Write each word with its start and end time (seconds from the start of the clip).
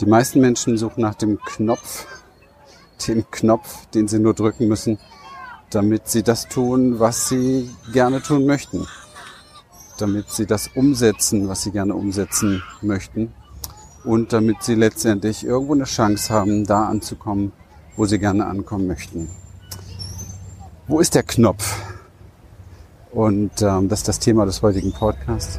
Die 0.00 0.06
meisten 0.06 0.40
Menschen 0.40 0.78
suchen 0.78 1.00
nach 1.00 1.16
dem 1.16 1.40
Knopf, 1.40 2.06
dem 3.06 3.28
Knopf, 3.30 3.86
den 3.86 4.06
sie 4.06 4.20
nur 4.20 4.32
drücken 4.32 4.68
müssen, 4.68 4.98
damit 5.70 6.08
sie 6.08 6.22
das 6.22 6.48
tun, 6.48 7.00
was 7.00 7.28
sie 7.28 7.68
gerne 7.92 8.22
tun 8.22 8.46
möchten. 8.46 8.86
Damit 9.98 10.30
sie 10.30 10.46
das 10.46 10.68
umsetzen, 10.68 11.48
was 11.48 11.62
sie 11.62 11.72
gerne 11.72 11.94
umsetzen 11.94 12.62
möchten. 12.80 13.32
Und 14.04 14.32
damit 14.32 14.62
sie 14.62 14.76
letztendlich 14.76 15.44
irgendwo 15.44 15.74
eine 15.74 15.84
Chance 15.84 16.32
haben, 16.32 16.64
da 16.64 16.86
anzukommen, 16.86 17.52
wo 17.96 18.06
sie 18.06 18.20
gerne 18.20 18.46
ankommen 18.46 18.86
möchten. 18.86 19.28
Wo 20.86 21.00
ist 21.00 21.16
der 21.16 21.24
Knopf? 21.24 21.82
Und 23.10 23.62
ähm, 23.62 23.88
das 23.88 24.00
ist 24.00 24.08
das 24.08 24.18
Thema 24.20 24.46
des 24.46 24.62
heutigen 24.62 24.92
Podcasts. 24.92 25.58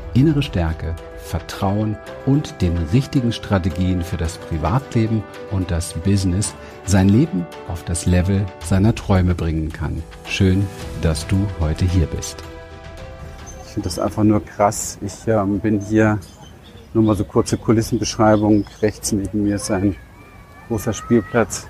innere 0.13 0.41
Stärke, 0.41 0.95
Vertrauen 1.17 1.97
und 2.25 2.61
den 2.61 2.77
richtigen 2.91 3.31
Strategien 3.31 4.01
für 4.01 4.17
das 4.17 4.37
Privatleben 4.37 5.23
und 5.51 5.71
das 5.71 5.93
Business 5.93 6.53
sein 6.85 7.09
Leben 7.09 7.45
auf 7.67 7.83
das 7.83 8.05
Level 8.05 8.45
seiner 8.63 8.93
Träume 8.95 9.35
bringen 9.35 9.71
kann. 9.71 10.01
Schön, 10.25 10.65
dass 11.01 11.27
du 11.27 11.37
heute 11.59 11.85
hier 11.85 12.07
bist. 12.07 12.43
Ich 13.65 13.73
finde 13.73 13.87
das 13.87 13.99
einfach 13.99 14.23
nur 14.23 14.43
krass. 14.43 14.97
Ich 15.01 15.27
ähm, 15.27 15.59
bin 15.59 15.79
hier, 15.79 16.19
nur 16.93 17.03
mal 17.03 17.15
so 17.15 17.23
kurze 17.23 17.57
Kulissenbeschreibung. 17.57 18.65
Rechts 18.81 19.13
neben 19.13 19.43
mir 19.43 19.55
ist 19.55 19.71
ein 19.71 19.95
großer 20.67 20.91
Spielplatz 20.91 21.67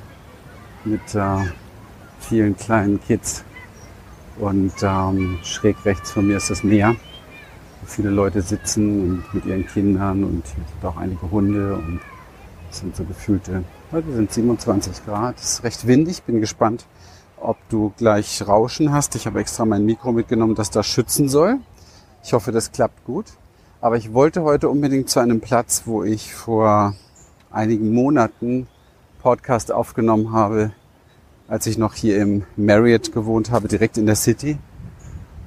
mit 0.83 1.13
äh, 1.13 1.45
vielen 2.19 2.57
kleinen 2.57 2.99
Kids. 2.99 3.43
Und 4.39 4.73
ähm, 4.81 5.37
schräg 5.43 5.85
rechts 5.85 6.11
von 6.11 6.25
mir 6.25 6.37
ist 6.37 6.49
das 6.49 6.63
Meer, 6.63 6.95
viele 7.85 8.09
Leute 8.09 8.41
sitzen 8.41 9.23
mit 9.33 9.45
ihren 9.45 9.65
Kindern 9.67 10.23
und 10.23 10.43
hier 10.45 10.63
sind 10.65 10.85
auch 10.85 10.97
einige 10.97 11.29
Hunde 11.31 11.75
und 11.75 11.99
es 12.69 12.79
sind 12.79 12.95
so 12.95 13.03
gefühlte, 13.03 13.63
heute 13.91 14.11
sind 14.13 14.31
27 14.31 15.05
Grad, 15.05 15.37
es 15.37 15.53
ist 15.53 15.63
recht 15.63 15.87
windig, 15.87 16.23
bin 16.23 16.39
gespannt, 16.39 16.85
ob 17.37 17.57
du 17.69 17.91
gleich 17.97 18.47
Rauschen 18.47 18.91
hast. 18.91 19.15
Ich 19.15 19.25
habe 19.25 19.39
extra 19.39 19.65
mein 19.65 19.85
Mikro 19.85 20.11
mitgenommen, 20.11 20.55
das 20.55 20.69
da 20.69 20.83
schützen 20.83 21.27
soll. 21.27 21.57
Ich 22.23 22.33
hoffe, 22.33 22.51
das 22.51 22.71
klappt 22.71 23.03
gut. 23.05 23.25
Aber 23.81 23.97
ich 23.97 24.13
wollte 24.13 24.43
heute 24.43 24.69
unbedingt 24.69 25.09
zu 25.09 25.19
einem 25.19 25.41
Platz, 25.41 25.83
wo 25.85 26.03
ich 26.03 26.35
vor 26.35 26.93
einigen 27.49 27.93
Monaten 27.93 28.67
Podcast 29.21 29.71
aufgenommen 29.71 30.31
habe, 30.31 30.71
als 31.47 31.65
ich 31.65 31.77
noch 31.77 31.95
hier 31.95 32.17
im 32.21 32.43
Marriott 32.55 33.11
gewohnt 33.11 33.51
habe, 33.51 33.67
direkt 33.67 33.97
in 33.97 34.05
der 34.05 34.15
City. 34.15 34.59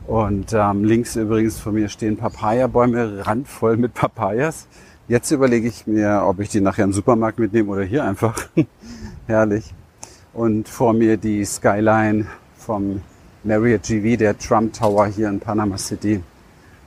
Und 0.06 0.52
ähm, 0.52 0.84
links 0.84 1.16
übrigens 1.16 1.58
von 1.58 1.74
mir 1.74 1.88
stehen 1.88 2.16
Papaya-Bäume, 2.16 3.26
randvoll 3.26 3.76
mit 3.76 3.94
Papayas. 3.94 4.66
Jetzt 5.08 5.30
überlege 5.30 5.68
ich 5.68 5.86
mir, 5.86 6.24
ob 6.26 6.40
ich 6.40 6.50
die 6.50 6.60
nachher 6.60 6.84
im 6.84 6.92
Supermarkt 6.92 7.38
mitnehme 7.38 7.70
oder 7.70 7.84
hier 7.84 8.04
einfach. 8.04 8.48
Herrlich. 9.26 9.72
Und 10.34 10.68
vor 10.68 10.92
mir 10.92 11.16
die 11.16 11.44
Skyline 11.44 12.26
vom 12.58 13.00
Marriott 13.44 13.82
GV, 13.82 14.16
der 14.18 14.36
Trump 14.38 14.72
Tower 14.74 15.06
hier 15.06 15.28
in 15.28 15.40
Panama 15.40 15.78
City. 15.78 16.22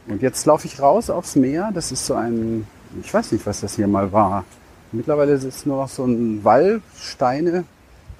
Und 0.08 0.22
jetzt 0.22 0.46
laufe 0.46 0.68
ich 0.68 0.80
raus 0.80 1.10
aufs 1.10 1.36
Meer. 1.36 1.72
Das 1.74 1.92
ist 1.92 2.06
so 2.06 2.14
ein, 2.14 2.68
ich 3.02 3.14
weiß 3.14 3.32
nicht, 3.32 3.46
was 3.46 3.62
das 3.62 3.76
hier 3.76 3.88
mal 3.88 4.12
war. 4.12 4.46
Mittlerweile 4.92 5.34
ist 5.34 5.44
es 5.44 5.66
nur 5.66 5.82
noch 5.82 5.90
so 5.90 6.06
ein 6.06 6.44
Wall, 6.44 6.82
Steine, 6.96 7.66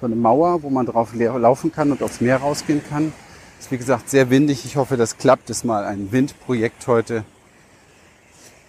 so 0.00 0.06
eine 0.06 0.16
Mauer, 0.16 0.62
wo 0.62 0.70
man 0.70 0.86
drauf 0.86 1.14
laufen 1.14 1.72
kann 1.72 1.90
und 1.92 2.02
aufs 2.02 2.20
Meer 2.20 2.38
rausgehen 2.38 2.82
kann. 2.88 3.12
Ist 3.58 3.70
wie 3.70 3.78
gesagt 3.78 4.08
sehr 4.08 4.30
windig. 4.30 4.64
Ich 4.64 4.76
hoffe, 4.76 4.96
das 4.96 5.18
klappt. 5.18 5.50
Ist 5.50 5.64
mal 5.64 5.84
ein 5.84 6.12
Windprojekt 6.12 6.86
heute. 6.86 7.24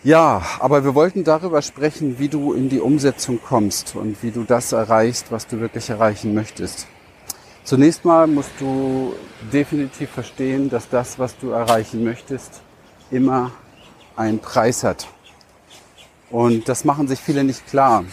Ja, 0.03 0.41
aber 0.59 0.85
wir 0.85 0.95
wollten 0.95 1.25
darüber 1.25 1.61
sprechen, 1.61 2.19
wie 2.19 2.29
du 2.29 2.53
in 2.53 2.69
die 2.69 2.79
Umsetzung 2.79 3.39
kommst 3.41 3.95
und 3.95 4.23
wie 4.23 4.31
du 4.31 4.43
das 4.45 4.71
erreichst, 4.71 5.29
was 5.29 5.45
du 5.45 5.59
wirklich 5.59 5.89
erreichen 5.89 6.33
möchtest. 6.33 6.87
Zunächst 7.65 8.05
mal 8.05 8.25
musst 8.25 8.51
du 8.59 9.13
definitiv 9.51 10.09
verstehen, 10.09 10.69
dass 10.69 10.87
das, 10.89 11.19
was 11.19 11.37
du 11.37 11.49
erreichen 11.49 12.03
möchtest, 12.03 12.61
immer 13.11 13.51
einen 14.15 14.39
Preis 14.39 14.83
hat. 14.83 15.07
Und 16.29 16.69
das 16.69 16.85
machen 16.85 17.07
sich 17.07 17.19
viele 17.19 17.43
nicht 17.43 17.67
klar. 17.67 18.05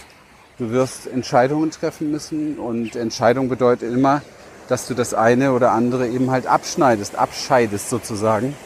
Du 0.59 0.71
wirst 0.71 1.07
Entscheidungen 1.07 1.71
treffen 1.71 2.11
müssen 2.11 2.59
und 2.59 2.97
Entscheidung 2.97 3.49
bedeutet 3.49 3.93
immer, 3.95 4.23
dass 4.69 4.87
du 4.87 4.95
das 4.95 5.15
eine 5.15 5.53
oder 5.53 5.73
andere 5.73 6.09
eben 6.09 6.31
halt 6.31 6.47
abschneidest, 6.47 7.17
abscheidest 7.17 7.91
sozusagen, 7.91 8.57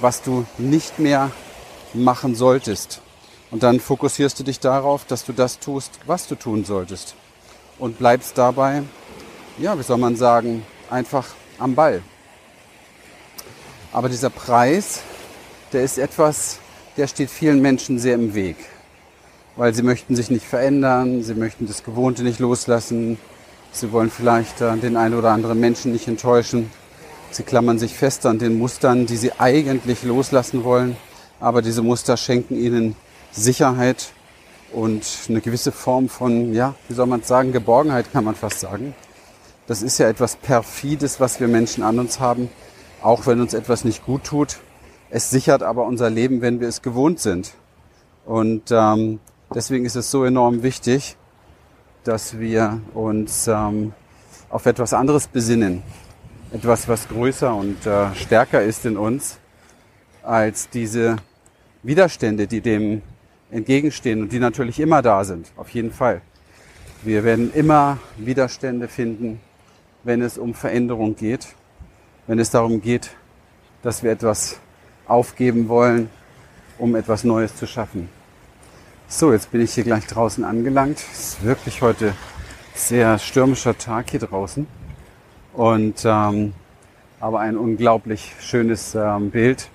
was 0.00 0.22
du 0.22 0.46
nicht 0.58 0.98
mehr 0.98 1.30
machen 1.94 2.34
solltest. 2.34 3.00
Und 3.50 3.62
dann 3.62 3.80
fokussierst 3.80 4.38
du 4.38 4.44
dich 4.44 4.60
darauf, 4.60 5.04
dass 5.04 5.24
du 5.24 5.32
das 5.32 5.58
tust, 5.58 5.92
was 6.06 6.26
du 6.26 6.34
tun 6.34 6.64
solltest. 6.64 7.14
Und 7.78 7.98
bleibst 7.98 8.36
dabei, 8.36 8.82
ja, 9.58 9.78
wie 9.78 9.82
soll 9.82 9.98
man 9.98 10.16
sagen, 10.16 10.66
einfach 10.90 11.26
am 11.58 11.74
Ball. 11.74 12.02
Aber 13.92 14.08
dieser 14.08 14.30
Preis, 14.30 15.00
der 15.72 15.82
ist 15.82 15.98
etwas, 15.98 16.58
der 16.96 17.06
steht 17.06 17.30
vielen 17.30 17.62
Menschen 17.62 17.98
sehr 17.98 18.14
im 18.14 18.34
Weg 18.34 18.56
weil 19.58 19.74
sie 19.74 19.82
möchten 19.82 20.14
sich 20.14 20.30
nicht 20.30 20.46
verändern, 20.46 21.24
sie 21.24 21.34
möchten 21.34 21.66
das 21.66 21.82
Gewohnte 21.82 22.22
nicht 22.22 22.38
loslassen, 22.38 23.18
sie 23.72 23.92
wollen 23.92 24.10
vielleicht 24.10 24.60
äh, 24.60 24.76
den 24.76 24.96
einen 24.96 25.14
oder 25.14 25.30
anderen 25.30 25.60
Menschen 25.60 25.92
nicht 25.92 26.08
enttäuschen. 26.08 26.70
Sie 27.30 27.42
klammern 27.42 27.78
sich 27.78 27.94
fest 27.94 28.26
an 28.26 28.38
den 28.38 28.58
Mustern, 28.58 29.06
die 29.06 29.16
sie 29.16 29.32
eigentlich 29.38 30.02
loslassen 30.02 30.64
wollen, 30.64 30.96
aber 31.40 31.62
diese 31.62 31.82
Muster 31.82 32.16
schenken 32.16 32.56
ihnen 32.56 32.96
Sicherheit 33.30 34.12
und 34.72 35.04
eine 35.28 35.40
gewisse 35.40 35.72
Form 35.72 36.08
von, 36.08 36.54
ja, 36.54 36.74
wie 36.88 36.94
soll 36.94 37.06
man 37.06 37.22
sagen, 37.22 37.52
Geborgenheit 37.52 38.12
kann 38.12 38.24
man 38.24 38.34
fast 38.34 38.60
sagen. 38.60 38.94
Das 39.66 39.82
ist 39.82 39.98
ja 39.98 40.08
etwas 40.08 40.36
Perfides, 40.36 41.20
was 41.20 41.40
wir 41.40 41.48
Menschen 41.48 41.84
an 41.84 41.98
uns 41.98 42.20
haben, 42.20 42.50
auch 43.02 43.26
wenn 43.26 43.40
uns 43.40 43.54
etwas 43.54 43.84
nicht 43.84 44.04
gut 44.04 44.24
tut. 44.24 44.58
Es 45.10 45.30
sichert 45.30 45.62
aber 45.62 45.84
unser 45.84 46.10
Leben, 46.10 46.40
wenn 46.40 46.60
wir 46.60 46.68
es 46.68 46.82
gewohnt 46.82 47.20
sind. 47.20 47.52
Und 48.24 48.70
ähm, 48.70 49.20
Deswegen 49.54 49.86
ist 49.86 49.96
es 49.96 50.10
so 50.10 50.24
enorm 50.24 50.62
wichtig, 50.62 51.16
dass 52.08 52.38
wir 52.38 52.80
uns 52.94 53.48
ähm, 53.48 53.92
auf 54.48 54.64
etwas 54.64 54.94
anderes 54.94 55.26
besinnen. 55.26 55.82
Etwas, 56.50 56.88
was 56.88 57.06
größer 57.06 57.54
und 57.54 57.84
äh, 57.84 58.14
stärker 58.14 58.62
ist 58.62 58.86
in 58.86 58.96
uns 58.96 59.38
als 60.22 60.70
diese 60.70 61.16
Widerstände, 61.82 62.46
die 62.46 62.62
dem 62.62 63.02
entgegenstehen 63.50 64.22
und 64.22 64.32
die 64.32 64.38
natürlich 64.38 64.80
immer 64.80 65.02
da 65.02 65.22
sind, 65.22 65.52
auf 65.58 65.68
jeden 65.68 65.92
Fall. 65.92 66.22
Wir 67.02 67.24
werden 67.24 67.52
immer 67.52 67.98
Widerstände 68.16 68.88
finden, 68.88 69.38
wenn 70.02 70.22
es 70.22 70.38
um 70.38 70.54
Veränderung 70.54 71.14
geht, 71.14 71.46
wenn 72.26 72.38
es 72.38 72.48
darum 72.48 72.80
geht, 72.80 73.10
dass 73.82 74.02
wir 74.02 74.12
etwas 74.12 74.58
aufgeben 75.06 75.68
wollen, 75.68 76.08
um 76.78 76.96
etwas 76.96 77.22
Neues 77.22 77.54
zu 77.54 77.66
schaffen. 77.66 78.08
So, 79.10 79.32
jetzt 79.32 79.50
bin 79.52 79.62
ich 79.62 79.72
hier 79.72 79.84
gleich 79.84 80.06
draußen 80.06 80.44
angelangt. 80.44 80.98
Es 81.10 81.18
ist 81.18 81.42
wirklich 81.42 81.80
heute 81.80 82.12
sehr 82.74 83.18
stürmischer 83.18 83.78
Tag 83.78 84.10
hier 84.10 84.20
draußen. 84.20 84.66
Und 85.54 86.02
ähm, 86.04 86.52
aber 87.18 87.40
ein 87.40 87.56
unglaublich 87.56 88.34
schönes 88.38 88.94
ähm, 88.94 89.30
Bild. 89.30 89.70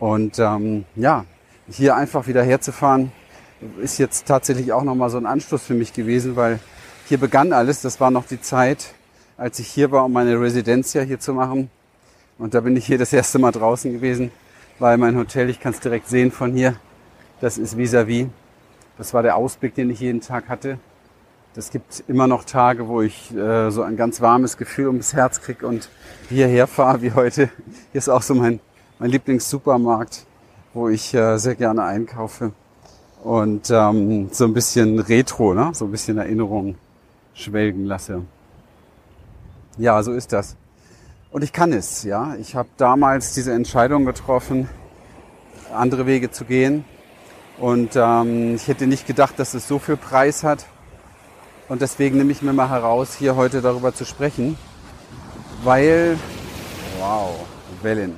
Und 0.00 0.40
ähm, 0.40 0.86
ja, 0.96 1.24
hier 1.70 1.94
einfach 1.94 2.26
wieder 2.26 2.42
herzufahren, 2.42 3.12
ist 3.80 3.98
jetzt 3.98 4.26
tatsächlich 4.26 4.72
auch 4.72 4.82
nochmal 4.82 5.08
so 5.08 5.18
ein 5.18 5.26
Anstoß 5.26 5.62
für 5.62 5.74
mich 5.74 5.92
gewesen, 5.92 6.34
weil 6.34 6.58
hier 7.06 7.18
begann 7.18 7.52
alles. 7.52 7.80
Das 7.80 8.00
war 8.00 8.10
noch 8.10 8.26
die 8.26 8.40
Zeit, 8.40 8.92
als 9.36 9.60
ich 9.60 9.68
hier 9.68 9.92
war, 9.92 10.06
um 10.06 10.12
meine 10.12 10.40
Residenz 10.40 10.94
ja 10.94 11.02
hier 11.02 11.20
zu 11.20 11.32
machen. 11.32 11.70
Und 12.38 12.54
da 12.54 12.60
bin 12.60 12.76
ich 12.76 12.86
hier 12.86 12.98
das 12.98 13.12
erste 13.12 13.38
Mal 13.38 13.52
draußen 13.52 13.92
gewesen, 13.92 14.32
weil 14.80 14.98
mein 14.98 15.16
Hotel, 15.16 15.48
ich 15.48 15.60
kann 15.60 15.72
es 15.72 15.78
direkt 15.78 16.08
sehen 16.08 16.32
von 16.32 16.52
hier, 16.54 16.74
das 17.40 17.58
ist 17.58 17.76
vis-à-vis. 17.76 18.26
-vis. 18.26 18.28
Das 18.98 19.14
war 19.14 19.22
der 19.22 19.36
Ausblick, 19.36 19.74
den 19.74 19.90
ich 19.90 20.00
jeden 20.00 20.20
Tag 20.20 20.48
hatte. 20.48 20.78
Das 21.54 21.70
gibt 21.70 22.04
immer 22.08 22.26
noch 22.26 22.44
Tage, 22.44 22.88
wo 22.88 23.00
ich 23.00 23.34
äh, 23.34 23.70
so 23.70 23.82
ein 23.82 23.96
ganz 23.96 24.20
warmes 24.20 24.56
Gefühl 24.56 24.88
ums 24.88 25.12
Herz 25.12 25.40
krieg 25.40 25.62
und 25.62 25.88
hierher 26.28 26.66
fahre 26.66 27.02
wie 27.02 27.12
heute. 27.12 27.50
Hier 27.92 27.98
ist 27.98 28.08
auch 28.08 28.22
so 28.22 28.34
mein, 28.34 28.60
mein 28.98 29.10
Lieblingssupermarkt, 29.10 30.26
wo 30.74 30.88
ich 30.88 31.14
äh, 31.14 31.38
sehr 31.38 31.54
gerne 31.54 31.84
einkaufe. 31.84 32.52
Und 33.22 33.70
ähm, 33.70 34.28
so 34.30 34.44
ein 34.44 34.52
bisschen 34.52 34.98
Retro, 34.98 35.54
ne? 35.54 35.70
so 35.74 35.86
ein 35.86 35.90
bisschen 35.90 36.18
Erinnerung 36.18 36.76
schwelgen 37.34 37.84
lasse. 37.84 38.22
Ja, 39.78 40.02
so 40.02 40.12
ist 40.12 40.32
das. 40.32 40.56
Und 41.30 41.42
ich 41.44 41.52
kann 41.52 41.72
es, 41.72 42.04
ja. 42.04 42.34
Ich 42.36 42.54
habe 42.54 42.68
damals 42.76 43.34
diese 43.34 43.52
Entscheidung 43.52 44.04
getroffen, 44.04 44.68
andere 45.72 46.06
Wege 46.06 46.30
zu 46.30 46.44
gehen. 46.44 46.84
Und 47.60 47.96
ähm, 47.96 48.54
ich 48.54 48.68
hätte 48.68 48.86
nicht 48.86 49.06
gedacht, 49.06 49.38
dass 49.38 49.54
es 49.54 49.66
so 49.66 49.78
viel 49.78 49.96
Preis 49.96 50.44
hat. 50.44 50.64
Und 51.68 51.82
deswegen 51.82 52.16
nehme 52.16 52.32
ich 52.32 52.40
mir 52.40 52.52
mal 52.52 52.70
heraus, 52.70 53.14
hier 53.18 53.36
heute 53.36 53.60
darüber 53.60 53.94
zu 53.94 54.04
sprechen, 54.04 54.56
weil, 55.64 56.16
wow, 56.98 57.34
Wellen, 57.82 58.14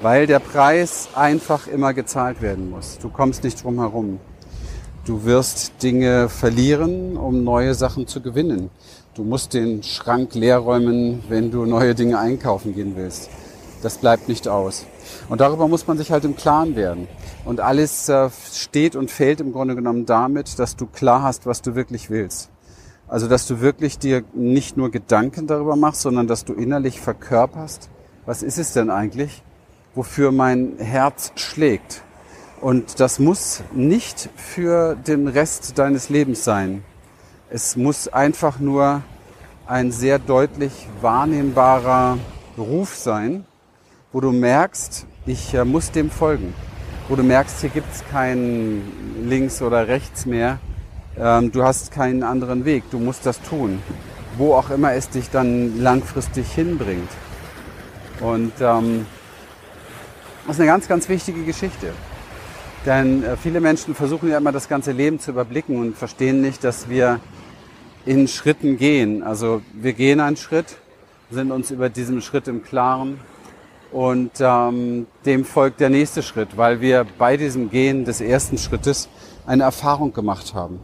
weil 0.00 0.26
der 0.26 0.38
Preis 0.38 1.08
einfach 1.14 1.66
immer 1.66 1.94
gezahlt 1.94 2.40
werden 2.40 2.70
muss. 2.70 2.98
Du 2.98 3.08
kommst 3.08 3.42
nicht 3.42 3.64
drum 3.64 3.80
herum. 3.80 4.20
Du 5.04 5.24
wirst 5.24 5.82
Dinge 5.82 6.28
verlieren, 6.28 7.16
um 7.16 7.42
neue 7.42 7.74
Sachen 7.74 8.06
zu 8.06 8.20
gewinnen. 8.20 8.70
Du 9.14 9.22
musst 9.24 9.54
den 9.54 9.82
Schrank 9.82 10.34
leer 10.34 10.58
räumen, 10.58 11.24
wenn 11.28 11.50
du 11.50 11.66
neue 11.66 11.94
Dinge 11.94 12.18
einkaufen 12.18 12.74
gehen 12.74 12.94
willst. 12.96 13.28
Das 13.82 13.98
bleibt 13.98 14.28
nicht 14.28 14.48
aus. 14.48 14.86
Und 15.28 15.40
darüber 15.40 15.68
muss 15.68 15.86
man 15.86 15.98
sich 15.98 16.10
halt 16.10 16.24
im 16.24 16.36
Klaren 16.36 16.74
werden. 16.74 17.06
Und 17.44 17.60
alles 17.60 18.08
äh, 18.08 18.30
steht 18.52 18.96
und 18.96 19.10
fällt 19.10 19.40
im 19.40 19.52
Grunde 19.52 19.74
genommen 19.74 20.06
damit, 20.06 20.58
dass 20.58 20.76
du 20.76 20.86
klar 20.86 21.22
hast, 21.22 21.46
was 21.46 21.60
du 21.60 21.74
wirklich 21.74 22.08
willst. 22.08 22.50
Also, 23.06 23.28
dass 23.28 23.46
du 23.46 23.60
wirklich 23.60 23.98
dir 23.98 24.24
nicht 24.32 24.76
nur 24.76 24.90
Gedanken 24.90 25.46
darüber 25.46 25.76
machst, 25.76 26.00
sondern 26.00 26.26
dass 26.26 26.44
du 26.44 26.54
innerlich 26.54 27.00
verkörperst, 27.00 27.90
was 28.24 28.42
ist 28.42 28.58
es 28.58 28.72
denn 28.72 28.90
eigentlich, 28.90 29.42
wofür 29.94 30.32
mein 30.32 30.78
Herz 30.78 31.32
schlägt. 31.34 32.02
Und 32.62 32.98
das 32.98 33.18
muss 33.18 33.62
nicht 33.74 34.30
für 34.36 34.94
den 34.94 35.28
Rest 35.28 35.78
deines 35.78 36.08
Lebens 36.08 36.44
sein. 36.44 36.82
Es 37.50 37.76
muss 37.76 38.08
einfach 38.08 38.58
nur 38.58 39.02
ein 39.66 39.92
sehr 39.92 40.18
deutlich 40.18 40.88
wahrnehmbarer 41.02 42.18
Ruf 42.56 42.96
sein, 42.96 43.44
wo 44.12 44.20
du 44.20 44.32
merkst, 44.32 45.06
ich 45.26 45.52
äh, 45.52 45.64
muss 45.64 45.90
dem 45.90 46.10
folgen. 46.10 46.54
Wo 47.06 47.16
du 47.16 47.22
merkst, 47.22 47.60
hier 47.60 47.68
gibt 47.68 47.94
es 47.94 48.02
kein 48.10 48.80
links 49.22 49.60
oder 49.60 49.88
rechts 49.88 50.24
mehr, 50.24 50.58
ähm, 51.18 51.52
du 51.52 51.62
hast 51.62 51.92
keinen 51.92 52.22
anderen 52.22 52.64
Weg, 52.64 52.84
du 52.90 52.98
musst 52.98 53.26
das 53.26 53.42
tun, 53.42 53.82
wo 54.38 54.54
auch 54.54 54.70
immer 54.70 54.94
es 54.94 55.10
dich 55.10 55.28
dann 55.28 55.82
langfristig 55.82 56.50
hinbringt. 56.52 57.10
Und 58.20 58.52
ähm, 58.60 59.04
das 60.46 60.56
ist 60.56 60.60
eine 60.60 60.70
ganz, 60.70 60.88
ganz 60.88 61.08
wichtige 61.10 61.44
Geschichte. 61.44 61.92
Denn 62.86 63.22
äh, 63.22 63.36
viele 63.36 63.60
Menschen 63.60 63.94
versuchen 63.94 64.30
ja 64.30 64.38
immer 64.38 64.52
das 64.52 64.70
ganze 64.70 64.92
Leben 64.92 65.20
zu 65.20 65.32
überblicken 65.32 65.76
und 65.76 65.98
verstehen 65.98 66.40
nicht, 66.40 66.64
dass 66.64 66.88
wir 66.88 67.20
in 68.06 68.28
Schritten 68.28 68.78
gehen. 68.78 69.22
Also 69.22 69.60
wir 69.74 69.92
gehen 69.92 70.20
einen 70.20 70.38
Schritt, 70.38 70.76
sind 71.30 71.50
uns 71.50 71.70
über 71.70 71.90
diesem 71.90 72.22
Schritt 72.22 72.48
im 72.48 72.62
Klaren 72.62 73.20
und 73.94 74.32
ähm, 74.40 75.06
dem 75.24 75.44
folgt 75.44 75.78
der 75.78 75.88
nächste 75.88 76.24
Schritt, 76.24 76.56
weil 76.56 76.80
wir 76.80 77.06
bei 77.16 77.36
diesem 77.36 77.70
Gehen 77.70 78.04
des 78.04 78.20
ersten 78.20 78.58
Schrittes 78.58 79.08
eine 79.46 79.62
Erfahrung 79.62 80.12
gemacht 80.12 80.52
haben. 80.52 80.80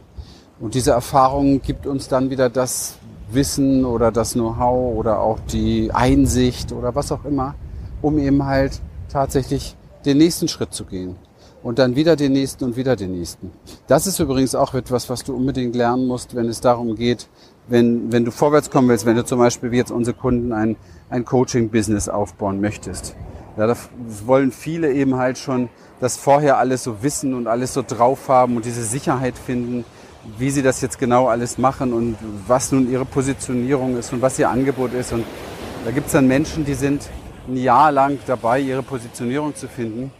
Und 0.61 0.75
diese 0.75 0.91
Erfahrung 0.91 1.61
gibt 1.61 1.85
uns 1.85 2.07
dann 2.07 2.29
wieder 2.29 2.49
das 2.49 2.95
Wissen 3.29 3.83
oder 3.83 4.13
das 4.13 4.31
Know-how 4.31 4.95
oder 4.95 5.19
auch 5.19 5.39
die 5.51 5.91
Einsicht 5.91 6.71
oder 6.71 6.95
was 6.95 7.11
auch 7.11 7.25
immer, 7.25 7.55
um 8.01 8.17
eben 8.17 8.45
halt 8.45 8.79
tatsächlich 9.09 9.75
den 10.05 10.17
nächsten 10.17 10.47
Schritt 10.47 10.73
zu 10.73 10.85
gehen. 10.85 11.17
Und 11.63 11.79
dann 11.79 11.97
wieder 11.97 12.15
den 12.15 12.31
nächsten 12.31 12.63
und 12.63 12.77
wieder 12.77 12.95
den 12.95 13.11
nächsten. 13.11 13.51
Das 13.87 14.07
ist 14.07 14.19
übrigens 14.19 14.55
auch 14.55 14.73
etwas, 14.73 15.09
was 15.09 15.25
du 15.25 15.35
unbedingt 15.35 15.75
lernen 15.75 16.07
musst, 16.07 16.33
wenn 16.33 16.47
es 16.47 16.61
darum 16.61 16.95
geht, 16.95 17.27
wenn, 17.67 18.11
wenn 18.11 18.25
du 18.25 18.31
vorwärts 18.31 18.69
kommen 18.69 18.89
willst, 18.89 19.05
wenn 19.05 19.15
du 19.15 19.25
zum 19.25 19.39
Beispiel 19.39 19.71
wie 19.71 19.77
jetzt 19.77 19.91
unsere 19.91 20.15
Kunden 20.15 20.51
ein, 20.51 20.75
ein 21.09 21.25
Coaching-Business 21.25 22.09
aufbauen 22.09 22.61
möchtest. 22.61 23.15
Ja, 23.57 23.67
da 23.67 23.75
wollen 24.25 24.51
viele 24.51 24.91
eben 24.93 25.15
halt 25.15 25.37
schon 25.37 25.69
das 25.99 26.17
vorher 26.17 26.57
alles 26.57 26.83
so 26.83 27.03
wissen 27.03 27.33
und 27.33 27.47
alles 27.47 27.73
so 27.73 27.83
drauf 27.85 28.27
haben 28.27 28.55
und 28.55 28.65
diese 28.65 28.83
Sicherheit 28.83 29.37
finden, 29.37 29.85
wie 30.37 30.49
sie 30.49 30.61
das 30.61 30.81
jetzt 30.81 30.99
genau 30.99 31.27
alles 31.27 31.57
machen 31.57 31.93
und 31.93 32.17
was 32.47 32.71
nun 32.71 32.89
ihre 32.91 33.05
Positionierung 33.05 33.97
ist 33.97 34.13
und 34.13 34.21
was 34.21 34.37
ihr 34.39 34.49
Angebot 34.49 34.93
ist. 34.93 35.13
Und 35.13 35.25
da 35.85 35.91
gibt 35.91 36.07
es 36.07 36.13
dann 36.13 36.27
Menschen, 36.27 36.65
die 36.65 36.73
sind 36.73 37.09
ein 37.47 37.57
Jahr 37.57 37.91
lang 37.91 38.19
dabei, 38.27 38.59
ihre 38.59 38.83
Positionierung 38.83 39.55
zu 39.55 39.67
finden, 39.67 40.11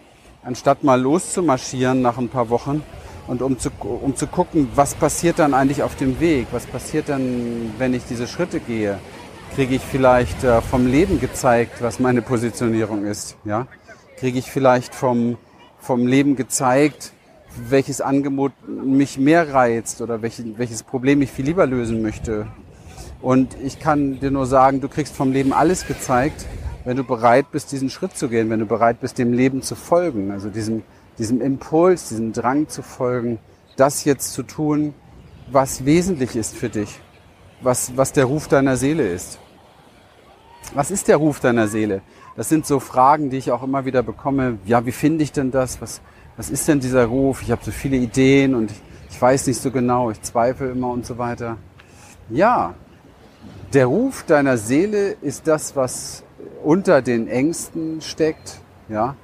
anstatt 0.44 0.84
mal 0.84 1.00
loszumarschieren 1.00 2.02
nach 2.02 2.18
ein 2.18 2.30
paar 2.30 2.50
Wochen 2.50 2.84
und 3.28 3.42
um 3.42 3.60
zu, 3.60 3.70
um 3.80 4.16
zu 4.16 4.28
gucken, 4.28 4.70
was 4.76 4.96
passiert 4.96 5.40
dann 5.40 5.54
eigentlich 5.54 5.84
auf 5.84 5.96
dem 5.96 6.20
Weg, 6.20 6.48
was 6.52 6.66
passiert 6.66 7.10
dann, 7.10 7.74
wenn 7.78 7.94
ich 7.94 8.04
diese 8.10 8.28
Schritte 8.28 8.60
gehe. 8.60 9.00
Kriege 9.56 9.76
ich 9.76 9.82
vielleicht 9.82 10.44
äh, 10.44 10.62
vom 10.62 10.88
Leben 10.88 11.20
gezeigt, 11.20 11.82
was 11.82 12.00
meine 12.00 12.22
Positionierung 12.22 13.06
ist? 13.06 13.36
Ja? 13.44 13.68
Kriege 14.18 14.40
ich 14.40 14.50
vielleicht 14.50 14.96
vom, 14.96 15.38
vom 15.80 16.08
Leben 16.08 16.36
gezeigt, 16.36 17.12
welches 17.70 18.02
Angebot 18.02 18.54
mich 18.68 19.18
mehr 19.18 19.54
reizt 19.54 20.02
oder 20.02 20.22
welches, 20.22 20.46
welches 20.58 20.84
Problem 20.84 21.22
ich 21.22 21.32
viel 21.32 21.46
lieber 21.46 21.66
lösen 21.66 22.02
möchte. 22.02 22.48
Und 23.22 23.56
ich 23.62 23.80
kann 23.80 24.20
dir 24.20 24.32
nur 24.32 24.46
sagen, 24.46 24.82
du 24.82 24.88
kriegst 24.88 25.16
vom 25.16 25.32
Leben 25.32 25.54
alles 25.54 25.86
gezeigt, 25.86 26.46
wenn 26.86 26.98
du 26.98 27.04
bereit 27.04 27.52
bist, 27.52 27.72
diesen 27.72 27.90
Schritt 27.90 28.18
zu 28.18 28.30
gehen, 28.30 28.50
wenn 28.50 28.60
du 28.60 28.66
bereit 28.66 29.00
bist, 29.02 29.18
dem 29.18 29.34
Leben 29.34 29.62
zu 29.62 29.76
folgen, 29.76 30.32
also 30.32 30.50
diesem, 30.50 30.84
diesem 31.18 31.42
Impuls, 31.42 32.10
diesem 32.10 32.34
Drang 32.34 32.68
zu 32.68 32.81
folgen, 32.81 33.40
das 33.75 34.06
jetzt 34.06 34.34
zu 34.34 34.44
tun, 34.44 34.94
was 35.52 35.86
wesentlich 35.86 36.36
ist 36.36 36.56
für 36.56 36.69
dich, 36.69 37.00
was, 37.62 37.96
was 37.98 38.13
der 38.13 38.25
Ruf 38.25 38.48
deiner 38.48 38.78
Seele 38.78 39.08
ist. 39.08 39.40
Was 40.74 40.92
ist 40.92 41.08
der 41.08 41.18
Ruf 41.18 41.40
deiner 41.40 41.68
Seele? 41.68 42.02
Das 42.36 42.48
sind 42.48 42.66
so 42.66 42.80
Fragen, 42.80 43.30
die 43.30 43.38
ich 43.38 43.52
auch 43.52 43.63
immer 43.63 43.86
wieder 43.86 44.04
bekomme. 44.04 44.60
Ja, 44.66 44.86
wie 44.86 44.92
finde 44.92 45.24
ich 45.24 45.31
denn 45.31 45.52
das? 45.52 45.81
Was, 45.81 46.02
was 46.38 46.50
ist 46.50 46.68
denn 46.68 46.80
dieser 46.80 47.06
Ruf? 47.06 47.42
Ich 47.42 47.52
habe 47.52 47.63
so 47.63 47.72
viele 47.72 47.98
Ideen 47.98 48.56
und 48.56 48.72
ich 49.10 49.22
weiß 49.22 49.48
nicht 49.48 49.60
so 49.60 49.72
genau, 49.72 50.12
ich 50.12 50.22
zweifle 50.22 50.72
immer 50.72 50.90
und 50.90 51.06
so 51.06 51.18
weiter. 51.18 51.58
Ja, 52.30 52.75
der 53.74 53.88
Ruf 53.88 54.24
deiner 54.24 54.58
Seele 54.58 55.12
ist 55.22 55.48
das, 55.48 55.75
was 55.75 56.24
unter 56.63 57.02
den 57.02 57.28
Ängsten 57.28 58.02
steckt, 58.02 58.60
ja, 58.88 59.16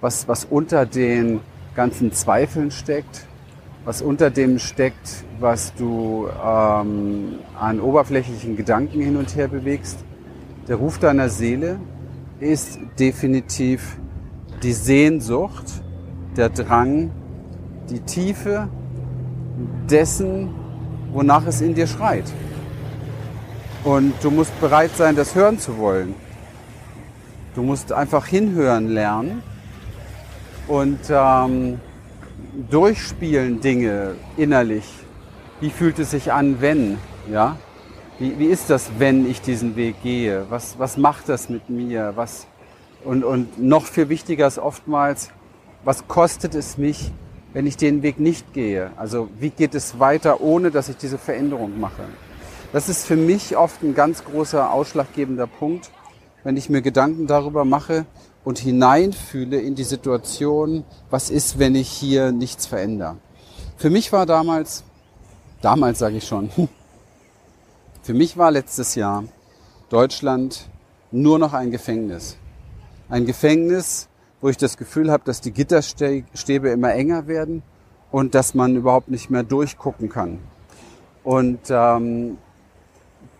was, 0.00 0.28
was 0.28 0.44
unter 0.44 0.86
den 0.86 1.40
ganzen 1.74 2.12
Zweifeln 2.12 2.70
steckt, 2.70 3.26
was 3.84 4.02
unter 4.02 4.30
dem 4.30 4.58
steckt, 4.58 5.24
was 5.38 5.74
du 5.74 6.28
ähm, 6.44 7.38
an 7.58 7.80
oberflächlichen 7.80 8.56
Gedanken 8.56 9.00
hin 9.00 9.16
und 9.16 9.36
her 9.36 9.48
bewegst. 9.48 9.98
Der 10.68 10.76
Ruf 10.76 10.98
deiner 10.98 11.28
Seele 11.28 11.78
ist 12.40 12.78
definitiv 12.98 13.98
die 14.62 14.72
Sehnsucht, 14.72 15.64
der 16.36 16.48
Drang, 16.48 17.10
die 17.88 18.00
Tiefe 18.00 18.68
dessen, 19.88 20.52
wonach 21.12 21.46
es 21.46 21.60
in 21.60 21.74
dir 21.74 21.86
schreit. 21.86 22.24
Und 23.84 24.12
du 24.22 24.30
musst 24.30 24.58
bereit 24.60 24.90
sein, 24.96 25.14
das 25.14 25.34
hören 25.34 25.58
zu 25.58 25.78
wollen. 25.78 26.14
Du 27.54 27.62
musst 27.62 27.92
einfach 27.92 28.26
hinhören 28.26 28.88
lernen 28.88 29.42
und 30.68 30.98
ähm, 31.10 31.80
durchspielen 32.70 33.60
Dinge 33.60 34.14
innerlich. 34.36 34.84
Wie 35.60 35.70
fühlt 35.70 35.98
es 35.98 36.10
sich 36.10 36.32
an, 36.32 36.60
wenn? 36.60 36.98
Ja? 37.30 37.56
Wie, 38.18 38.38
wie 38.38 38.46
ist 38.46 38.70
das, 38.70 38.90
wenn 38.98 39.28
ich 39.28 39.40
diesen 39.40 39.76
Weg 39.76 40.02
gehe? 40.02 40.46
Was, 40.48 40.78
was 40.78 40.96
macht 40.96 41.28
das 41.28 41.48
mit 41.48 41.68
mir? 41.68 42.12
Was, 42.16 42.46
und, 43.04 43.24
und 43.24 43.58
noch 43.62 43.84
viel 43.84 44.08
wichtiger 44.08 44.46
ist 44.46 44.58
oftmals, 44.58 45.30
was 45.84 46.08
kostet 46.08 46.54
es 46.54 46.78
mich, 46.78 47.12
wenn 47.52 47.66
ich 47.66 47.76
den 47.76 48.02
Weg 48.02 48.18
nicht 48.18 48.52
gehe? 48.52 48.90
Also 48.96 49.28
wie 49.38 49.50
geht 49.50 49.74
es 49.74 49.98
weiter, 49.98 50.40
ohne 50.40 50.70
dass 50.70 50.88
ich 50.88 50.96
diese 50.96 51.18
Veränderung 51.18 51.78
mache? 51.78 52.02
Das 52.72 52.88
ist 52.88 53.06
für 53.06 53.16
mich 53.16 53.56
oft 53.56 53.82
ein 53.82 53.94
ganz 53.94 54.24
großer 54.24 54.72
ausschlaggebender 54.72 55.46
Punkt, 55.46 55.90
wenn 56.42 56.56
ich 56.56 56.68
mir 56.68 56.82
Gedanken 56.82 57.26
darüber 57.26 57.64
mache 57.64 58.04
und 58.46 58.60
hineinfühle 58.60 59.60
in 59.60 59.74
die 59.74 59.82
Situation, 59.82 60.84
was 61.10 61.30
ist, 61.30 61.58
wenn 61.58 61.74
ich 61.74 61.88
hier 61.88 62.30
nichts 62.30 62.64
verändere. 62.64 63.16
Für 63.76 63.90
mich 63.90 64.12
war 64.12 64.24
damals, 64.24 64.84
damals 65.62 65.98
sage 65.98 66.18
ich 66.18 66.28
schon, 66.28 66.50
für 68.02 68.14
mich 68.14 68.36
war 68.36 68.52
letztes 68.52 68.94
Jahr 68.94 69.24
Deutschland 69.88 70.68
nur 71.10 71.40
noch 71.40 71.54
ein 71.54 71.72
Gefängnis. 71.72 72.36
Ein 73.08 73.26
Gefängnis, 73.26 74.06
wo 74.40 74.48
ich 74.48 74.56
das 74.56 74.76
Gefühl 74.76 75.10
habe, 75.10 75.24
dass 75.24 75.40
die 75.40 75.50
Gitterstäbe 75.50 76.68
immer 76.68 76.94
enger 76.94 77.26
werden 77.26 77.64
und 78.12 78.36
dass 78.36 78.54
man 78.54 78.76
überhaupt 78.76 79.08
nicht 79.08 79.28
mehr 79.28 79.42
durchgucken 79.42 80.08
kann. 80.08 80.38
Und 81.24 81.58
ähm, 81.70 82.38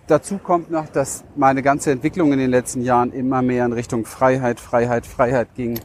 dazu 0.07 0.39
kommt 0.39 0.71
noch, 0.71 0.89
dass 0.89 1.25
meine 1.37 1.63
ganze 1.63 1.91
Entwicklung 1.91 2.33
in 2.33 2.39
den 2.39 2.51
letzten 2.51 2.83
Jahren 2.83 3.13
immer 3.13 3.43
mehr 3.43 3.67
in 3.67 3.73
Richtung 3.73 4.05
Freiheit, 4.05 4.61
Freiheit, 4.61 5.07
Freiheit 5.07 5.49
ging. 5.55 5.81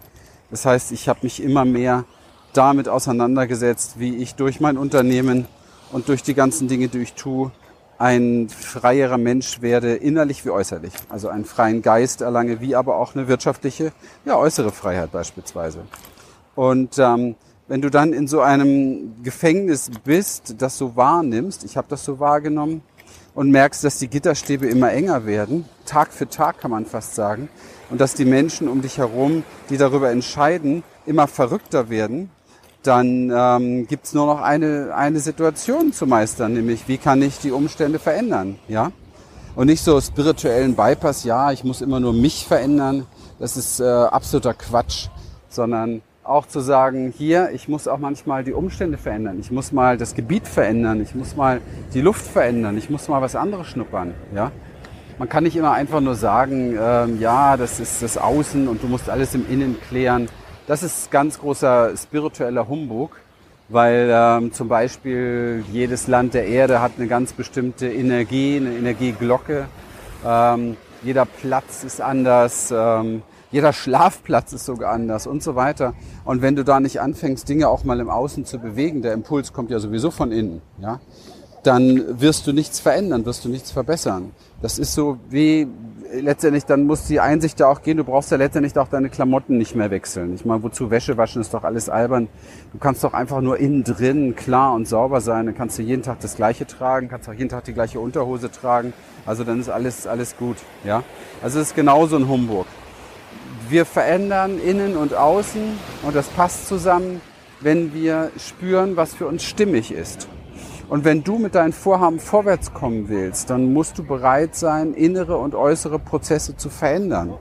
Das 0.50 0.66
heißt, 0.66 0.92
ich 0.92 1.08
habe 1.10 1.20
mich 1.24 1.42
immer 1.42 1.66
mehr 1.66 2.06
damit 2.54 2.90
auseinandergesetzt, 2.90 4.00
wie 4.00 4.18
ich 4.18 4.36
durch 4.36 4.60
mein 4.60 4.78
Unternehmen 4.78 5.48
und 5.92 6.10
durch 6.10 6.24
die 6.24 6.34
ganzen 6.34 6.68
Dinge, 6.68 6.88
die 6.88 7.00
ich 7.00 7.14
tue, 7.14 7.52
ein 7.98 8.50
freierer 8.50 9.18
Mensch 9.18 9.62
werde, 9.62 9.94
innerlich 9.96 10.44
wie 10.44 10.50
äußerlich. 10.50 10.94
Also 11.10 11.30
einen 11.30 11.46
freien 11.46 11.82
Geist 11.82 12.22
erlange, 12.22 12.60
wie 12.60 12.76
aber 12.76 12.96
auch 12.96 13.16
eine 13.16 13.28
wirtschaftliche, 13.28 13.92
ja, 14.26 14.38
äußere 14.38 14.72
Freiheit 14.72 15.12
beispielsweise. 15.12 15.84
Und 16.56 16.98
ähm, 16.98 17.36
wenn 17.68 17.82
du 17.82 17.90
dann 17.90 18.12
in 18.12 18.28
so 18.28 18.42
einem 18.42 19.24
Gefängnis 19.24 19.92
bist, 20.04 20.56
das 20.58 20.78
so 20.78 20.96
wahrnimmst, 20.96 21.64
ich 21.64 21.78
habe 21.78 21.88
das 21.90 22.04
so 22.04 22.20
wahrgenommen, 22.20 22.82
und 23.34 23.52
merkst, 23.52 23.84
dass 23.84 23.98
die 24.00 24.08
Gitterstäbe 24.08 24.68
immer 24.68 24.92
enger 24.92 25.26
werden, 25.26 25.66
Tag 25.86 26.12
für 26.12 26.28
Tag 26.28 26.60
kann 26.60 26.72
man 26.72 26.86
fast 26.86 27.16
sagen, 27.16 27.50
und 27.90 28.00
dass 28.00 28.14
die 28.14 28.26
Menschen 28.26 28.68
um 28.68 28.82
dich 28.82 28.98
herum, 28.98 29.44
die 29.70 29.78
darüber 29.78 30.12
entscheiden, 30.12 30.84
immer 31.06 31.28
verrückter 31.28 31.90
werden, 31.90 32.30
dann 32.84 33.32
ähm, 33.34 33.88
gibt 33.88 34.14
nur 34.14 34.26
noch 34.26 34.42
eine, 34.42 34.94
eine 34.96 35.20
Situation 35.20 35.94
zu 35.94 36.08
meistern, 36.08 36.54
nämlich 36.54 36.88
wie 36.88 36.98
kann 36.98 37.22
ich 37.22 37.40
die 37.40 37.52
Umstände 37.52 38.00
verändern, 38.00 38.58
ja? 38.68 38.92
Und 39.54 39.68
nicht 39.68 39.84
so 39.84 40.00
spirituellen 40.00 40.76
Bypass, 40.76 41.26
ja, 41.26 41.52
ich 41.52 41.66
muss 41.66 41.82
immer 41.82 42.00
nur 42.00 42.14
mich 42.14 42.48
verändern, 42.48 43.06
das 43.38 43.58
ist 43.58 43.82
äh, 43.82 43.84
absoluter 43.84 44.54
Quatsch, 44.54 45.10
sondern 45.50 46.02
auch 46.24 46.46
zu 46.46 46.60
sagen, 46.60 47.14
hier, 47.16 47.50
ich 47.52 47.68
muss 47.68 47.88
auch 47.88 47.98
manchmal 47.98 48.44
die 48.44 48.54
Umstände 48.54 48.98
verändern, 48.98 49.40
ich 49.40 49.52
muss 49.52 49.72
mal 49.72 49.98
das 49.98 50.14
Gebiet 50.14 50.48
verändern, 50.48 51.02
ich 51.02 51.16
muss 51.16 51.36
mal 51.36 51.62
die 51.94 52.02
Luft 52.02 52.26
verändern, 52.26 52.78
ich 52.78 52.90
muss 52.90 53.08
mal 53.08 53.22
was 53.22 53.36
anderes 53.36 53.68
schnuppern, 53.68 54.14
ja? 54.36 54.52
Man 55.18 55.30
kann 55.30 55.44
nicht 55.44 55.56
immer 55.56 55.74
einfach 55.74 56.02
nur 56.02 56.16
sagen, 56.16 56.76
ähm, 56.80 57.20
ja, 57.20 57.56
das 57.56 57.80
ist 57.80 58.02
das 58.02 58.18
Außen 58.18 58.68
und 58.68 58.82
du 58.82 58.88
musst 58.88 59.08
alles 59.08 59.36
im 59.36 59.48
Innen 59.48 59.78
klären. 59.88 60.28
Das 60.66 60.82
ist 60.82 61.12
ganz 61.12 61.38
großer 61.40 61.96
spiritueller 61.96 62.68
Humbug, 62.68 63.12
weil 63.70 64.10
ähm, 64.12 64.52
zum 64.52 64.68
Beispiel 64.68 65.64
jedes 65.72 66.08
Land 66.08 66.34
der 66.34 66.48
Erde 66.48 66.82
hat 66.82 66.94
eine 66.98 67.08
ganz 67.08 67.34
bestimmte 67.34 67.88
Energie, 67.88 68.58
eine 68.58 68.74
Energieglocke. 68.74 69.66
Ähm, 70.26 70.78
jeder 71.04 71.26
Platz 71.26 71.84
ist 71.84 72.02
anders, 72.02 72.74
ähm, 72.76 73.22
jeder 73.52 73.74
Schlafplatz 73.74 74.54
ist 74.54 74.66
sogar 74.66 74.92
anders 74.92 75.28
und 75.28 75.44
so 75.44 75.56
weiter. 75.56 75.94
Und 76.26 76.42
wenn 76.42 76.56
du 76.56 76.64
da 76.64 76.80
nicht 76.80 77.02
anfängst, 77.02 77.48
Dinge 77.48 77.70
auch 77.70 77.84
mal 77.84 78.00
im 78.00 78.10
Außen 78.10 78.46
zu 78.46 78.60
bewegen, 78.60 79.02
der 79.02 79.14
Impuls 79.14 79.54
kommt 79.54 79.72
ja 79.72 79.80
sowieso 79.80 80.12
von 80.12 80.32
innen, 80.32 80.62
ja, 80.80 81.00
dann 81.64 82.20
wirst 82.20 82.48
du 82.48 82.54
nichts 82.54 82.80
verändern, 82.80 83.26
wirst 83.26 83.46
du 83.46 83.50
nichts 83.50 83.72
verbessern. 83.72 84.32
Das 84.62 84.80
ist 84.80 84.94
so 84.94 85.18
wie 85.30 85.68
letztendlich, 86.14 86.66
dann 86.66 86.86
muss 86.86 87.08
die 87.08 87.20
Einsicht 87.20 87.60
da 87.60 87.68
auch 87.68 87.82
gehen, 87.82 87.98
du 87.98 88.04
brauchst 88.04 88.32
ja 88.32 88.38
letztendlich 88.38 88.78
auch 88.78 88.88
deine 88.88 89.10
Klamotten 89.10 89.58
nicht 89.58 89.76
mehr 89.76 89.92
wechseln. 89.92 90.36
Ich 90.36 90.46
meine, 90.46 90.62
wozu 90.64 90.92
Wäsche 90.92 91.18
waschen 91.18 91.42
ist 91.42 91.54
doch 91.54 91.64
alles 91.64 91.90
albern. 91.90 92.28
Du 92.74 92.80
kannst 92.80 93.04
doch 93.04 93.14
einfach 93.14 93.42
nur 93.42 93.58
innen 93.58 93.84
drin 93.84 94.36
klar 94.36 94.74
und 94.74 94.88
sauber 94.88 95.22
sein, 95.22 95.46
dann 95.46 95.56
kannst 95.56 95.78
du 95.78 95.84
jeden 95.84 96.04
Tag 96.04 96.20
das 96.20 96.36
gleiche 96.36 96.68
tragen, 96.68 97.10
kannst 97.10 97.30
auch 97.30 97.34
jeden 97.34 97.50
Tag 97.50 97.64
die 97.64 97.74
gleiche 97.74 98.00
Unterhose 98.00 98.52
tragen. 98.52 98.94
Also 99.26 99.44
dann 99.44 99.60
ist 99.60 99.70
alles, 99.70 100.08
alles 100.08 100.36
gut, 100.38 100.58
ja. 100.84 101.04
Also 101.42 101.60
es 101.60 101.70
ist 101.70 101.76
genauso 101.76 102.18
ein 102.18 102.28
Humbug. 102.28 102.66
Wir 103.72 103.86
verändern 103.86 104.60
innen 104.60 104.98
und 104.98 105.14
außen 105.14 105.80
und 106.04 106.14
das 106.14 106.28
passt 106.28 106.68
zusammen, 106.68 107.22
wenn 107.62 107.94
wir 107.94 108.30
spüren, 108.38 108.98
was 108.98 109.14
für 109.14 109.28
uns 109.28 109.44
stimmig 109.44 109.94
ist. 109.94 110.28
Und 110.90 111.06
wenn 111.06 111.24
du 111.24 111.38
mit 111.38 111.56
deinen 111.56 111.72
Vorhaben 111.72 112.20
vorwärts 112.20 112.74
kommen 112.74 113.08
willst, 113.08 113.50
dann 113.50 113.72
musst 113.72 113.98
du 113.98 114.04
bereit 114.04 114.56
sein, 114.58 114.94
innere 114.94 115.38
und 115.38 115.56
äußere 115.56 116.00
Prozesse 116.00 116.58
zu 116.58 116.68
verändern. 116.68 117.36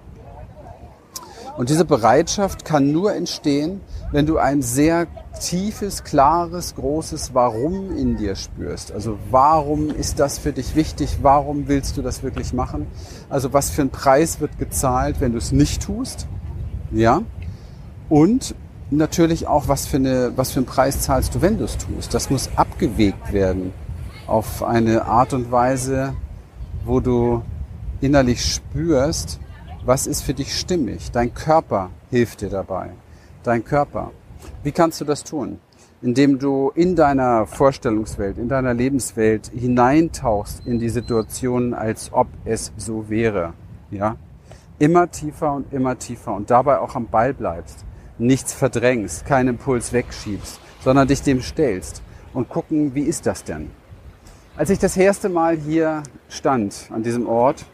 Und 1.57 1.69
diese 1.69 1.85
Bereitschaft 1.85 2.65
kann 2.65 2.93
nur 2.93 3.13
entstehen, 3.13 3.81
wenn 4.12 4.26
du 4.26 4.38
ein 4.38 4.62
sehr 4.62 5.07
tiefes, 5.40 6.05
klares, 6.05 6.75
großes 6.75 7.33
Warum 7.35 7.97
in 7.97 8.17
dir 8.17 8.35
spürst. 8.35 8.93
Also 8.93 9.19
warum 9.31 9.90
ist 9.90 10.19
das 10.19 10.38
für 10.38 10.52
dich 10.52 10.75
wichtig? 10.75 11.19
Warum 11.23 11.69
willst 11.69 11.97
du 11.97 12.02
das 12.02 12.23
wirklich 12.23 12.52
machen? 12.52 12.87
Also 13.29 13.52
was 13.52 13.71
für 13.71 13.83
ein 13.83 13.90
Preis 13.90 14.40
wird 14.40 14.59
gezahlt, 14.59 15.21
wenn 15.21 15.33
du 15.33 15.38
es 15.38 15.52
nicht 15.52 15.83
tust? 15.83 16.26
Ja. 16.90 17.23
Und 18.09 18.55
natürlich 18.90 19.47
auch, 19.47 19.69
was 19.69 19.87
für, 19.87 19.99
eine, 19.99 20.33
was 20.37 20.50
für 20.50 20.59
einen 20.59 20.67
Preis 20.67 21.00
zahlst 21.02 21.35
du, 21.35 21.43
wenn 21.43 21.59
du 21.59 21.64
es 21.64 21.76
tust. 21.79 22.12
Das 22.12 22.31
muss 22.31 22.50
abgewegt 22.57 23.33
werden 23.33 23.73
auf 24.26 24.62
eine 24.62 25.07
Art 25.07 25.33
und 25.33 25.50
Weise, 25.50 26.14
wo 26.85 27.00
du 27.00 27.43
innerlich 28.00 28.45
spürst, 28.45 29.38
was 29.85 30.07
ist 30.07 30.23
für 30.23 30.35
dich 30.35 30.59
stimmig. 30.59 31.11
Dein 31.12 31.33
Körper 31.35 31.90
hilft 32.11 32.40
dir 32.40 32.50
dabei. 32.50 32.90
Dein 33.43 33.65
Körper. 33.65 34.13
Wie 34.63 34.73
kannst 34.73 35.01
du 35.01 35.05
das 35.05 35.25
tun? 35.25 35.59
Indem 36.03 36.39
du 36.39 36.73
in 36.75 36.97
deiner 36.97 37.47
Vorstellungswelt, 37.47 38.39
in 38.39 38.49
deiner 38.49 38.75
Lebenswelt 38.75 39.51
hineintauchst 39.55 40.67
in 40.67 40.79
die 40.79 40.89
Situation, 40.89 41.75
als 41.75 42.11
ob 42.13 42.29
es 42.45 42.73
so 42.77 43.09
wäre. 43.11 43.53
Ja? 43.91 44.17
Immer 44.79 45.11
tiefer 45.11 45.53
und 45.53 45.73
immer 45.73 45.99
tiefer 45.99 46.35
und 46.35 46.51
dabei 46.51 46.79
auch 46.79 46.95
am 46.97 47.07
Ball 47.07 47.35
bleibst 47.35 47.85
nichts 48.21 48.53
verdrängst, 48.53 49.27
keinen 49.27 49.49
Impuls 49.49 49.93
wegschiebst, 49.93 50.61
sondern 50.85 51.09
dich 51.09 51.23
dem 51.23 51.43
stellst 51.43 52.03
und 52.33 52.49
gucken, 52.49 52.95
wie 52.95 53.03
ist 53.03 53.27
das 53.27 53.43
denn? 53.43 53.71
Als 54.57 54.71
ich 54.71 54.79
das 54.79 54.97
erste 54.97 55.29
Mal 55.29 55.57
hier 55.57 56.03
stand, 56.29 56.89
an 56.93 57.03
diesem 57.03 57.27
Ort, 57.27 57.65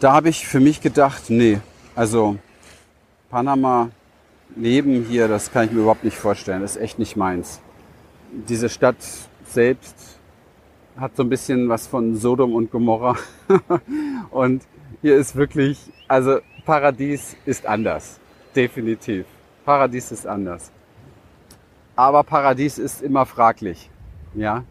da 0.00 0.12
habe 0.12 0.30
ich 0.30 0.46
für 0.46 0.60
mich 0.60 0.80
gedacht, 0.80 1.24
nee, 1.28 1.60
also 1.94 2.36
Panama, 3.30 3.90
Leben 4.54 5.04
hier, 5.04 5.28
das 5.28 5.52
kann 5.52 5.66
ich 5.66 5.72
mir 5.72 5.80
überhaupt 5.80 6.04
nicht 6.04 6.16
vorstellen, 6.16 6.62
das 6.62 6.76
ist 6.76 6.82
echt 6.82 6.98
nicht 6.98 7.16
meins. 7.16 7.60
Diese 8.48 8.68
Stadt 8.68 8.96
selbst 9.46 10.18
hat 10.96 11.16
so 11.16 11.22
ein 11.22 11.28
bisschen 11.28 11.68
was 11.68 11.86
von 11.86 12.16
Sodom 12.16 12.54
und 12.54 12.70
Gomorra 12.70 13.16
und 14.30 14.62
hier 15.02 15.16
ist 15.16 15.36
wirklich, 15.36 15.78
also 16.08 16.38
Paradies 16.64 17.36
ist 17.44 17.66
anders 17.66 18.20
definitiv. 18.56 19.26
Paradies 19.64 20.10
ist 20.10 20.26
anders. 20.26 20.72
Aber 21.94 22.24
Paradies 22.24 22.78
ist 22.78 23.02
immer 23.02 23.26
fraglich, 23.26 23.90
ja, 24.34 24.64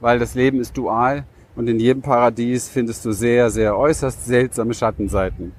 weil 0.00 0.18
das 0.18 0.34
Leben 0.34 0.60
ist 0.60 0.76
dual 0.76 1.24
und 1.54 1.68
in 1.68 1.78
jedem 1.78 2.02
Paradies 2.02 2.68
findest 2.68 3.04
du 3.04 3.12
sehr, 3.12 3.50
sehr 3.50 3.76
äußerst 3.76 4.24
seltsame 4.24 4.74
Schattenseiten. 4.74 5.52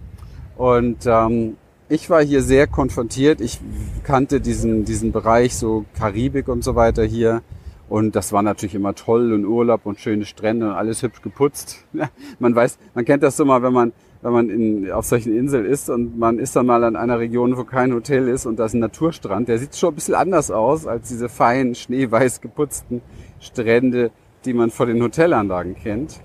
Und 0.58 1.06
ähm, 1.06 1.58
ich 1.94 2.10
war 2.10 2.24
hier 2.24 2.42
sehr 2.42 2.66
konfrontiert. 2.66 3.40
Ich 3.40 3.60
kannte 4.04 4.42
diesen, 4.42 4.84
diesen 4.84 5.12
Bereich, 5.12 5.56
so 5.56 5.86
Karibik 5.96 6.48
und 6.48 6.64
so 6.64 6.76
weiter 6.76 7.04
hier. 7.04 7.44
Und 7.88 8.16
das 8.16 8.34
war 8.34 8.42
natürlich 8.42 8.74
immer 8.74 8.96
toll 8.96 9.32
und 9.32 9.46
Urlaub 9.46 9.86
und 9.86 10.00
schöne 10.00 10.26
Strände 10.26 10.68
und 10.68 10.72
alles 10.72 11.04
hübsch 11.04 11.22
geputzt. 11.22 11.86
man 12.40 12.56
weiß, 12.56 12.80
man 12.96 13.06
kennt 13.06 13.22
das 13.22 13.38
so 13.38 13.46
mal, 13.46 13.62
wenn 13.62 13.74
man 13.74 13.94
wenn 14.24 14.32
man 14.32 14.50
in, 14.50 14.90
auf 14.90 15.06
solchen 15.06 15.38
Inseln 15.38 15.66
ist 15.66 15.90
und 15.90 16.18
man 16.18 16.40
ist 16.40 16.56
dann 16.56 16.66
mal 16.66 16.86
an 16.86 16.96
einer 16.96 17.20
Region, 17.20 17.58
wo 17.58 17.66
kein 17.66 17.94
Hotel 17.94 18.30
ist 18.30 18.46
und 18.46 18.58
da 18.58 18.66
ist 18.66 18.74
ein 18.74 18.80
Naturstrand, 18.80 19.50
der 19.50 19.60
sieht 19.60 19.76
schon 19.76 19.92
ein 19.92 19.96
bisschen 19.96 20.16
anders 20.16 20.50
aus 20.50 20.88
als 20.88 21.10
diese 21.10 21.28
feinen, 21.28 21.76
schneeweiß 21.76 22.40
geputzten 22.40 23.02
Strände, 23.42 24.12
die 24.46 24.54
man 24.54 24.72
vor 24.72 24.86
den 24.86 25.04
Hotelanlagen 25.04 25.76
kennt. 25.76 26.22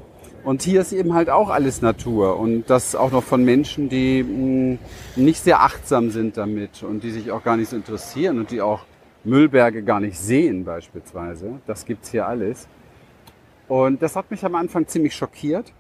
Und 0.49 0.63
hier 0.63 0.81
ist 0.81 0.93
eben 0.93 1.13
halt 1.13 1.29
auch 1.29 1.51
alles 1.51 1.83
Natur 1.83 2.39
und 2.39 2.71
das 2.71 2.95
auch 2.95 3.13
noch 3.13 3.23
von 3.23 3.45
Menschen, 3.45 3.91
die 3.91 4.23
mh, 4.23 4.79
hm, 5.17 5.25
nicht 5.25 5.43
sehr 5.43 5.61
achtsam 5.61 6.11
sind 6.11 6.39
damit 6.39 6.83
und 6.83 7.05
die 7.05 7.11
sich 7.11 7.31
auch 7.31 7.45
gar 7.45 7.59
nicht 7.59 7.69
so 7.69 7.77
interessieren 7.77 8.39
und 8.39 8.51
die 8.51 8.63
auch 8.63 8.81
Müllberge 9.25 9.83
gar 9.83 10.01
nicht 10.01 10.19
sehen 10.19 10.65
beispielsweise. 10.65 11.61
Das 11.67 11.85
gibt's 11.85 12.11
hier 12.11 12.27
alles. 12.27 12.67
Und 13.69 14.01
das 14.01 14.17
hat 14.17 14.31
mich 14.31 14.43
am 14.43 14.55
Anfang 14.55 14.87
ziemlich 14.87 15.15
schockiert 15.15 15.73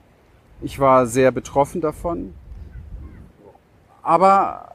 ich 0.60 0.78
war 0.78 1.06
sehr 1.06 1.30
betroffen 1.30 1.80
davon. 1.80 2.34
Aber, 4.02 4.74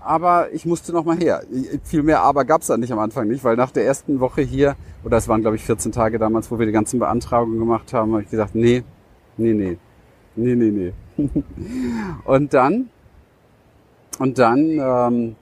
aber 0.00 0.52
ich 0.52 0.66
musste 0.66 0.92
noch 0.92 1.04
mal 1.04 1.16
her. 1.16 1.42
Viel 1.84 2.02
mehr 2.02 2.20
aber 2.22 2.44
gab 2.44 2.60
es 2.60 2.68
da 2.68 2.76
nicht 2.76 2.92
am 2.92 2.98
Anfang 2.98 3.28
nicht, 3.28 3.42
weil 3.44 3.56
nach 3.56 3.70
der 3.70 3.84
ersten 3.84 4.20
Woche 4.20 4.42
hier, 4.42 4.76
oder 5.04 5.16
es 5.16 5.28
waren 5.28 5.40
glaube 5.40 5.56
ich 5.56 5.64
14 5.64 5.92
Tage 5.92 6.18
damals, 6.18 6.50
wo 6.50 6.58
wir 6.58 6.66
die 6.66 6.72
ganzen 6.72 6.98
Beantragungen 6.98 7.58
gemacht 7.58 7.92
haben, 7.92 8.12
habe 8.12 8.22
ich 8.22 8.30
gesagt, 8.30 8.54
nee, 8.54 8.84
nee, 9.38 9.52
nee, 9.54 9.78
nee, 10.36 10.54
nee, 10.54 10.70
nee. 10.70 10.92
und 12.24 12.52
dann, 12.54 12.90
und 14.18 14.38
dann 14.38 14.78
ähm, 14.78 15.36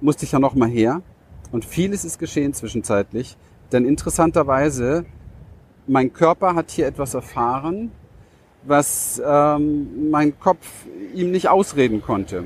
musste 0.00 0.24
ich 0.24 0.32
ja 0.32 0.38
noch 0.38 0.54
mal 0.54 0.68
her. 0.68 1.02
Und 1.52 1.64
vieles 1.64 2.04
ist 2.04 2.18
geschehen 2.18 2.54
zwischenzeitlich. 2.54 3.36
Denn 3.72 3.84
interessanterweise, 3.84 5.04
mein 5.86 6.12
Körper 6.12 6.54
hat 6.54 6.70
hier 6.70 6.86
etwas 6.86 7.14
erfahren, 7.14 7.90
was 8.62 9.20
ähm, 9.24 10.10
mein 10.10 10.38
Kopf 10.38 10.66
ihm 11.14 11.30
nicht 11.30 11.48
ausreden 11.48 12.02
konnte. 12.02 12.44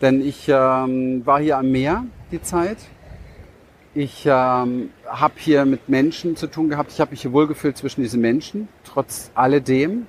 Denn 0.00 0.20
ich 0.20 0.48
ähm, 0.48 1.24
war 1.26 1.40
hier 1.40 1.58
am 1.58 1.70
Meer 1.70 2.04
die 2.30 2.40
Zeit. 2.40 2.78
Ich 3.92 4.24
ähm, 4.24 4.90
habe 5.06 5.34
hier 5.36 5.64
mit 5.64 5.88
Menschen 5.88 6.36
zu 6.36 6.46
tun 6.46 6.68
gehabt. 6.68 6.92
Ich 6.92 7.00
habe 7.00 7.10
mich 7.10 7.22
hier 7.22 7.32
wohlgefühlt 7.32 7.76
zwischen 7.76 8.02
diesen 8.02 8.20
Menschen, 8.20 8.68
trotz 8.84 9.32
alledem. 9.34 10.06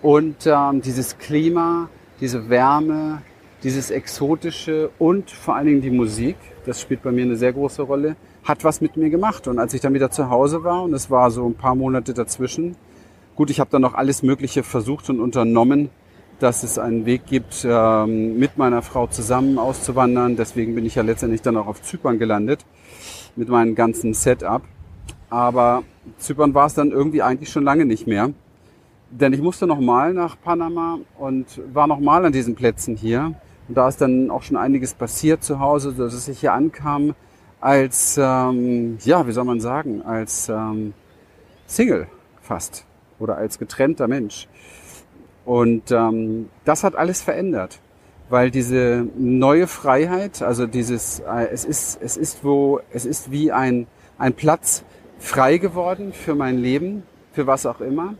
Und 0.00 0.46
ähm, 0.46 0.80
dieses 0.80 1.18
Klima, 1.18 1.90
diese 2.20 2.48
Wärme, 2.48 3.20
dieses 3.62 3.90
Exotische 3.90 4.88
und 4.98 5.30
vor 5.30 5.54
allen 5.56 5.66
Dingen 5.66 5.82
die 5.82 5.90
Musik, 5.90 6.36
das 6.64 6.80
spielt 6.80 7.02
bei 7.02 7.12
mir 7.12 7.24
eine 7.24 7.36
sehr 7.36 7.52
große 7.52 7.82
Rolle. 7.82 8.16
hat 8.42 8.64
was 8.64 8.80
mit 8.80 8.96
mir 8.96 9.10
gemacht. 9.10 9.48
Und 9.48 9.58
als 9.58 9.74
ich 9.74 9.80
dann 9.80 9.94
wieder 9.94 10.10
zu 10.10 10.30
Hause 10.30 10.64
war, 10.64 10.82
und 10.82 10.94
es 10.94 11.10
war 11.10 11.30
so 11.30 11.46
ein 11.46 11.54
paar 11.54 11.74
Monate 11.74 12.14
dazwischen, 12.14 12.76
gut, 13.36 13.50
ich 13.50 13.60
habe 13.60 13.70
dann 13.70 13.82
noch 13.82 13.94
alles 13.94 14.22
Mögliche 14.22 14.62
versucht 14.62 15.10
und 15.10 15.20
unternommen, 15.20 15.90
dass 16.40 16.62
es 16.62 16.78
einen 16.78 17.06
Weg 17.06 17.26
gibt, 17.26 17.66
ähm, 17.68 18.38
mit 18.38 18.58
meiner 18.58 18.82
Frau 18.82 19.06
zusammen 19.06 19.58
auszuwandern. 19.58 20.36
Deswegen 20.36 20.74
bin 20.74 20.86
ich 20.86 20.94
ja 20.94 21.02
letztendlich 21.02 21.42
dann 21.42 21.56
auch 21.56 21.66
auf 21.66 21.82
Zypern 21.82 22.18
gelandet 22.18 22.64
mit 23.36 23.48
meinem 23.48 23.74
ganzen 23.74 24.14
Setup. 24.14 24.62
Aber 25.28 25.84
Zypern 26.18 26.54
war 26.54 26.66
es 26.66 26.74
dann 26.74 26.90
irgendwie 26.90 27.22
eigentlich 27.22 27.50
schon 27.50 27.64
lange 27.64 27.84
nicht 27.84 28.06
mehr. 28.06 28.30
Denn 29.10 29.32
ich 29.32 29.42
musste 29.42 29.66
nochmal 29.66 30.14
nach 30.14 30.36
Panama 30.40 30.98
und 31.18 31.60
war 31.72 31.86
nochmal 31.86 32.24
an 32.24 32.32
diesen 32.32 32.54
Plätzen 32.54 32.96
hier. 32.96 33.34
Und 33.68 33.76
da 33.76 33.88
ist 33.88 34.00
dann 34.00 34.30
auch 34.30 34.42
schon 34.42 34.56
einiges 34.56 34.94
passiert 34.94 35.44
zu 35.44 35.60
Hause, 35.60 35.92
dass 35.92 36.26
ich 36.26 36.40
hier 36.40 36.52
ankam 36.52 37.14
als, 37.60 38.18
ähm, 38.20 38.98
ja, 39.04 39.26
wie 39.26 39.32
soll 39.32 39.44
man 39.44 39.60
sagen, 39.60 40.02
als 40.02 40.48
ähm, 40.48 40.94
Single 41.66 42.06
fast 42.40 42.84
oder 43.18 43.36
als 43.36 43.58
getrennter 43.58 44.08
Mensch. 44.08 44.48
Und 45.50 45.90
ähm, 45.90 46.48
das 46.64 46.84
hat 46.84 46.94
alles 46.94 47.22
verändert, 47.22 47.80
weil 48.28 48.52
diese 48.52 49.08
neue 49.18 49.66
Freiheit, 49.66 50.42
also 50.42 50.68
dieses, 50.68 51.18
äh, 51.18 51.48
es 51.50 51.64
ist, 51.64 52.00
es 52.00 52.16
ist 52.16 52.44
wo, 52.44 52.78
es 52.92 53.04
ist 53.04 53.32
wie 53.32 53.50
ein 53.50 53.88
ein 54.16 54.34
Platz 54.34 54.84
frei 55.18 55.58
geworden 55.58 56.12
für 56.12 56.36
mein 56.36 56.56
Leben, 56.58 57.02
für 57.32 57.48
was 57.48 57.66
auch 57.66 57.80
immer. 57.80 58.14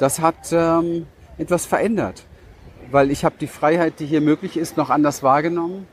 Das 0.00 0.18
hat 0.18 0.50
ähm, 0.50 1.06
etwas 1.38 1.66
verändert, 1.66 2.24
weil 2.90 3.12
ich 3.12 3.24
habe 3.24 3.36
die 3.38 3.46
Freiheit, 3.46 4.00
die 4.00 4.06
hier 4.06 4.22
möglich 4.22 4.56
ist, 4.56 4.76
noch 4.76 4.90
anders 4.90 5.22
wahrgenommen. 5.22 5.86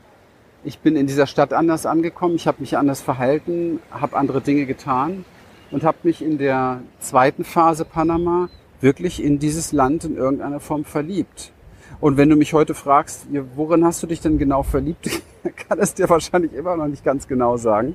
Ich 0.64 0.80
bin 0.80 0.96
in 0.96 1.06
dieser 1.06 1.28
Stadt 1.28 1.52
anders 1.52 1.86
angekommen, 1.86 2.34
ich 2.34 2.48
habe 2.48 2.62
mich 2.62 2.76
anders 2.76 3.00
verhalten, 3.00 3.78
habe 3.92 4.16
andere 4.16 4.40
Dinge 4.40 4.66
getan 4.66 5.24
und 5.70 5.84
habe 5.84 5.98
mich 6.02 6.20
in 6.20 6.38
der 6.38 6.80
zweiten 6.98 7.44
Phase 7.44 7.84
Panama 7.84 8.48
wirklich 8.82 9.22
in 9.22 9.38
dieses 9.38 9.72
Land 9.72 10.04
in 10.04 10.16
irgendeiner 10.16 10.60
Form 10.60 10.84
verliebt. 10.84 11.52
Und 12.00 12.16
wenn 12.16 12.28
du 12.28 12.36
mich 12.36 12.52
heute 12.52 12.74
fragst, 12.74 13.28
worin 13.54 13.84
hast 13.84 14.02
du 14.02 14.08
dich 14.08 14.20
denn 14.20 14.36
genau 14.36 14.64
verliebt, 14.64 15.08
kann 15.68 15.78
es 15.78 15.94
dir 15.94 16.08
wahrscheinlich 16.10 16.52
immer 16.52 16.76
noch 16.76 16.88
nicht 16.88 17.04
ganz 17.04 17.28
genau 17.28 17.56
sagen. 17.56 17.94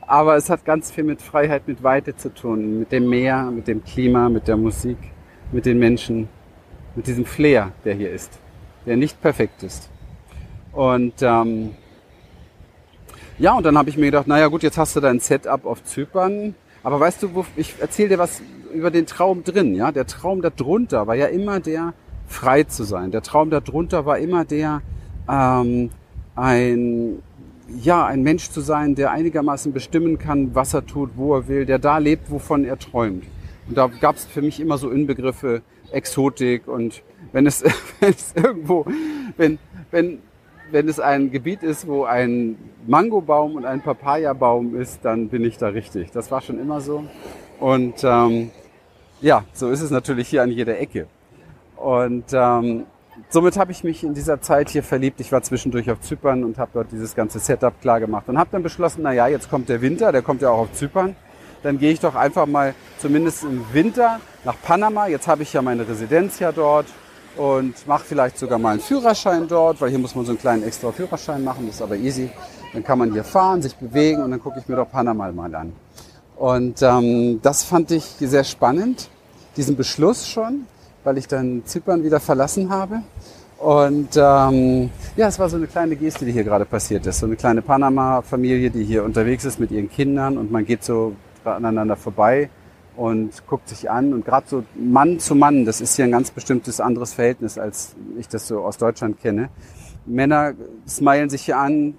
Aber 0.00 0.36
es 0.36 0.50
hat 0.50 0.64
ganz 0.64 0.90
viel 0.90 1.04
mit 1.04 1.22
Freiheit, 1.22 1.68
mit 1.68 1.82
Weite 1.82 2.16
zu 2.16 2.34
tun, 2.34 2.80
mit 2.80 2.90
dem 2.90 3.08
Meer, 3.08 3.44
mit 3.44 3.68
dem 3.68 3.84
Klima, 3.84 4.28
mit 4.28 4.48
der 4.48 4.56
Musik, 4.56 4.98
mit 5.52 5.66
den 5.66 5.78
Menschen, 5.78 6.28
mit 6.96 7.06
diesem 7.06 7.24
Flair, 7.24 7.72
der 7.84 7.94
hier 7.94 8.10
ist, 8.10 8.38
der 8.86 8.96
nicht 8.96 9.20
perfekt 9.20 9.62
ist. 9.62 9.88
Und 10.72 11.14
ähm, 11.20 11.76
ja, 13.38 13.54
und 13.54 13.64
dann 13.64 13.78
habe 13.78 13.88
ich 13.88 13.96
mir 13.96 14.06
gedacht, 14.06 14.26
naja 14.26 14.48
gut, 14.48 14.62
jetzt 14.62 14.78
hast 14.78 14.96
du 14.96 15.00
dein 15.00 15.20
Setup 15.20 15.64
auf 15.64 15.84
Zypern. 15.84 16.54
Aber 16.82 16.98
weißt 16.98 17.22
du, 17.22 17.44
ich 17.56 17.74
erzähle 17.80 18.10
dir 18.10 18.18
was 18.18 18.42
über 18.72 18.90
den 18.90 19.06
Traum 19.06 19.44
drin. 19.44 19.74
Ja, 19.74 19.92
der 19.92 20.06
Traum 20.06 20.42
darunter 20.42 21.06
war 21.06 21.14
ja 21.14 21.26
immer 21.26 21.60
der, 21.60 21.94
frei 22.26 22.64
zu 22.64 22.84
sein. 22.84 23.10
Der 23.10 23.22
Traum 23.22 23.50
darunter 23.50 24.06
war 24.06 24.18
immer 24.18 24.44
der, 24.44 24.82
ähm, 25.28 25.90
ein 26.34 27.22
ja, 27.80 28.04
ein 28.04 28.22
Mensch 28.22 28.50
zu 28.50 28.60
sein, 28.60 28.94
der 28.94 29.12
einigermaßen 29.12 29.72
bestimmen 29.72 30.18
kann, 30.18 30.54
was 30.54 30.74
er 30.74 30.84
tut, 30.86 31.10
wo 31.16 31.34
er 31.34 31.48
will, 31.48 31.64
der 31.64 31.78
da 31.78 31.98
lebt, 31.98 32.30
wovon 32.30 32.64
er 32.64 32.78
träumt. 32.78 33.24
Und 33.68 33.78
da 33.78 33.86
gab 33.86 34.16
es 34.16 34.24
für 34.26 34.42
mich 34.42 34.60
immer 34.60 34.78
so 34.78 34.90
Inbegriffe 34.90 35.62
Exotik 35.90 36.68
und 36.68 37.02
wenn 37.32 37.46
es, 37.46 37.62
wenn 38.00 38.10
es 38.10 38.34
irgendwo, 38.34 38.84
wenn, 39.36 39.58
wenn, 39.90 40.18
wenn 40.70 40.88
es 40.88 41.00
ein 41.00 41.30
Gebiet 41.30 41.62
ist, 41.62 41.86
wo 41.86 42.04
ein 42.04 42.56
Mangobaum 42.86 43.56
und 43.56 43.64
ein 43.64 43.80
Papayabaum 43.80 44.74
ist, 44.74 45.04
dann 45.04 45.28
bin 45.28 45.44
ich 45.44 45.58
da 45.58 45.68
richtig. 45.68 46.10
Das 46.10 46.30
war 46.30 46.40
schon 46.40 46.58
immer 46.58 46.80
so. 46.80 47.04
Und 47.60 48.02
ähm, 48.02 48.50
ja, 49.22 49.44
so 49.52 49.70
ist 49.70 49.80
es 49.80 49.90
natürlich 49.90 50.28
hier 50.28 50.42
an 50.42 50.50
jeder 50.50 50.78
Ecke. 50.78 51.06
Und 51.76 52.24
ähm, 52.32 52.84
somit 53.30 53.56
habe 53.56 53.72
ich 53.72 53.84
mich 53.84 54.04
in 54.04 54.14
dieser 54.14 54.40
Zeit 54.40 54.68
hier 54.68 54.82
verliebt. 54.82 55.20
Ich 55.20 55.32
war 55.32 55.42
zwischendurch 55.42 55.90
auf 55.90 56.00
Zypern 56.00 56.44
und 56.44 56.58
habe 56.58 56.70
dort 56.74 56.92
dieses 56.92 57.14
ganze 57.14 57.38
Setup 57.38 57.80
klar 57.80 58.00
gemacht 58.00 58.28
und 58.28 58.38
habe 58.38 58.50
dann 58.52 58.62
beschlossen, 58.62 59.00
na 59.02 59.12
ja, 59.12 59.28
jetzt 59.28 59.48
kommt 59.48 59.68
der 59.68 59.80
Winter, 59.80 60.12
der 60.12 60.22
kommt 60.22 60.42
ja 60.42 60.50
auch 60.50 60.58
auf 60.58 60.72
Zypern. 60.72 61.16
Dann 61.62 61.78
gehe 61.78 61.92
ich 61.92 62.00
doch 62.00 62.16
einfach 62.16 62.46
mal 62.46 62.74
zumindest 62.98 63.44
im 63.44 63.64
Winter 63.72 64.20
nach 64.44 64.56
Panama. 64.60 65.06
Jetzt 65.06 65.28
habe 65.28 65.44
ich 65.44 65.52
ja 65.52 65.62
meine 65.62 65.86
Residenz 65.88 66.40
ja 66.40 66.50
dort 66.50 66.86
und 67.36 67.86
mache 67.86 68.04
vielleicht 68.04 68.36
sogar 68.36 68.58
mal 68.58 68.70
einen 68.70 68.80
Führerschein 68.80 69.46
dort, 69.46 69.80
weil 69.80 69.90
hier 69.90 70.00
muss 70.00 70.14
man 70.16 70.24
so 70.24 70.32
einen 70.32 70.40
kleinen 70.40 70.64
extra 70.64 70.90
Führerschein 70.90 71.42
machen, 71.44 71.66
das 71.66 71.76
ist 71.76 71.82
aber 71.82 71.96
easy. 71.96 72.30
Dann 72.72 72.82
kann 72.82 72.98
man 72.98 73.12
hier 73.12 73.24
fahren, 73.24 73.62
sich 73.62 73.76
bewegen 73.76 74.22
und 74.22 74.32
dann 74.32 74.40
gucke 74.40 74.58
ich 74.58 74.68
mir 74.68 74.76
doch 74.76 74.90
Panama 74.90 75.30
mal 75.30 75.54
an. 75.54 75.72
Und 76.42 76.82
ähm, 76.82 77.40
das 77.42 77.62
fand 77.62 77.90
ich 77.92 78.04
sehr 78.18 78.44
spannend, 78.44 79.08
diesen 79.56 79.76
Beschluss 79.76 80.26
schon 80.26 80.66
weil 81.04 81.18
ich 81.18 81.28
dann 81.28 81.62
Zypern 81.64 82.04
wieder 82.04 82.20
verlassen 82.20 82.70
habe. 82.70 83.02
Und 83.58 84.16
ähm, 84.16 84.90
ja, 85.16 85.28
es 85.28 85.38
war 85.38 85.48
so 85.48 85.56
eine 85.56 85.68
kleine 85.68 85.94
Geste, 85.94 86.24
die 86.24 86.32
hier 86.32 86.44
gerade 86.44 86.64
passiert 86.64 87.06
ist. 87.06 87.20
So 87.20 87.26
eine 87.26 87.36
kleine 87.36 87.62
Panama-Familie, 87.62 88.70
die 88.70 88.84
hier 88.84 89.04
unterwegs 89.04 89.44
ist 89.44 89.60
mit 89.60 89.70
ihren 89.70 89.88
Kindern 89.88 90.36
und 90.36 90.50
man 90.50 90.64
geht 90.64 90.82
so 90.82 91.14
aneinander 91.44 91.96
vorbei 91.96 92.50
und 92.96 93.30
guckt 93.46 93.68
sich 93.68 93.88
an. 93.88 94.12
Und 94.12 94.24
gerade 94.24 94.46
so 94.48 94.64
Mann 94.74 95.20
zu 95.20 95.36
Mann, 95.36 95.64
das 95.64 95.80
ist 95.80 95.94
hier 95.94 96.06
ein 96.06 96.10
ganz 96.10 96.32
bestimmtes 96.32 96.80
anderes 96.80 97.14
Verhältnis, 97.14 97.56
als 97.56 97.94
ich 98.18 98.26
das 98.26 98.48
so 98.48 98.64
aus 98.64 98.78
Deutschland 98.78 99.20
kenne. 99.20 99.48
Männer 100.06 100.54
smilen 100.88 101.30
sich 101.30 101.42
hier 101.42 101.58
an, 101.58 101.94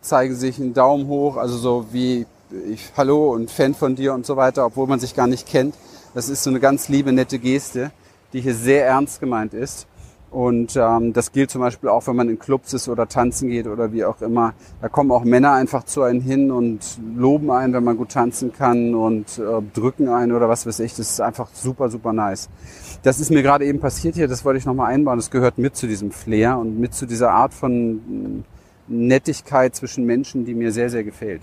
zeigen 0.00 0.36
sich 0.36 0.60
einen 0.60 0.74
Daumen 0.74 1.08
hoch, 1.08 1.36
also 1.36 1.56
so 1.56 1.86
wie 1.90 2.26
ich, 2.68 2.92
Hallo 2.96 3.32
und 3.32 3.50
Fan 3.50 3.74
von 3.74 3.94
dir 3.94 4.14
und 4.14 4.26
so 4.26 4.36
weiter, 4.36 4.66
obwohl 4.66 4.86
man 4.86 5.00
sich 5.00 5.14
gar 5.14 5.26
nicht 5.26 5.46
kennt. 5.46 5.74
Das 6.14 6.28
ist 6.28 6.42
so 6.42 6.50
eine 6.50 6.60
ganz 6.60 6.88
liebe, 6.88 7.12
nette 7.12 7.38
Geste 7.38 7.92
die 8.32 8.40
hier 8.40 8.54
sehr 8.54 8.86
ernst 8.86 9.20
gemeint 9.20 9.54
ist. 9.54 9.86
Und 10.30 10.76
ähm, 10.76 11.12
das 11.12 11.32
gilt 11.32 11.50
zum 11.50 11.60
Beispiel 11.60 11.88
auch, 11.88 12.06
wenn 12.06 12.14
man 12.14 12.28
in 12.28 12.38
Clubs 12.38 12.72
ist 12.72 12.88
oder 12.88 13.08
tanzen 13.08 13.48
geht 13.48 13.66
oder 13.66 13.92
wie 13.92 14.04
auch 14.04 14.20
immer. 14.22 14.54
Da 14.80 14.88
kommen 14.88 15.10
auch 15.10 15.24
Männer 15.24 15.54
einfach 15.54 15.82
zu 15.82 16.02
einem 16.02 16.20
hin 16.20 16.52
und 16.52 17.00
loben 17.16 17.50
einen, 17.50 17.72
wenn 17.72 17.82
man 17.82 17.96
gut 17.96 18.10
tanzen 18.10 18.52
kann 18.52 18.94
und 18.94 19.38
äh, 19.38 19.60
drücken 19.74 20.08
einen 20.08 20.30
oder 20.30 20.48
was 20.48 20.66
weiß 20.66 20.78
ich. 20.80 20.94
Das 20.94 21.10
ist 21.10 21.20
einfach 21.20 21.48
super, 21.52 21.90
super 21.90 22.12
nice. 22.12 22.48
Das 23.02 23.18
ist 23.18 23.32
mir 23.32 23.42
gerade 23.42 23.64
eben 23.64 23.80
passiert 23.80 24.14
hier, 24.14 24.28
das 24.28 24.44
wollte 24.44 24.58
ich 24.58 24.66
nochmal 24.66 24.92
einbauen. 24.92 25.18
Das 25.18 25.32
gehört 25.32 25.58
mit 25.58 25.74
zu 25.74 25.88
diesem 25.88 26.12
Flair 26.12 26.58
und 26.58 26.78
mit 26.78 26.94
zu 26.94 27.06
dieser 27.06 27.32
Art 27.32 27.52
von 27.52 28.44
Nettigkeit 28.86 29.74
zwischen 29.74 30.04
Menschen, 30.04 30.44
die 30.44 30.54
mir 30.54 30.70
sehr, 30.70 30.90
sehr 30.90 31.02
gefällt. 31.02 31.42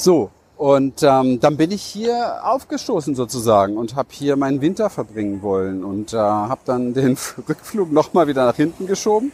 So, 0.00 0.30
und 0.56 1.02
ähm, 1.02 1.40
dann 1.40 1.56
bin 1.56 1.72
ich 1.72 1.82
hier 1.82 2.44
aufgestoßen 2.44 3.16
sozusagen 3.16 3.76
und 3.76 3.96
habe 3.96 4.10
hier 4.12 4.36
meinen 4.36 4.60
Winter 4.60 4.90
verbringen 4.90 5.42
wollen 5.42 5.82
und 5.82 6.14
äh, 6.14 6.16
habe 6.16 6.60
dann 6.64 6.94
den 6.94 7.18
Rückflug 7.48 7.90
nochmal 7.90 8.28
wieder 8.28 8.46
nach 8.46 8.54
hinten 8.54 8.86
geschoben 8.86 9.32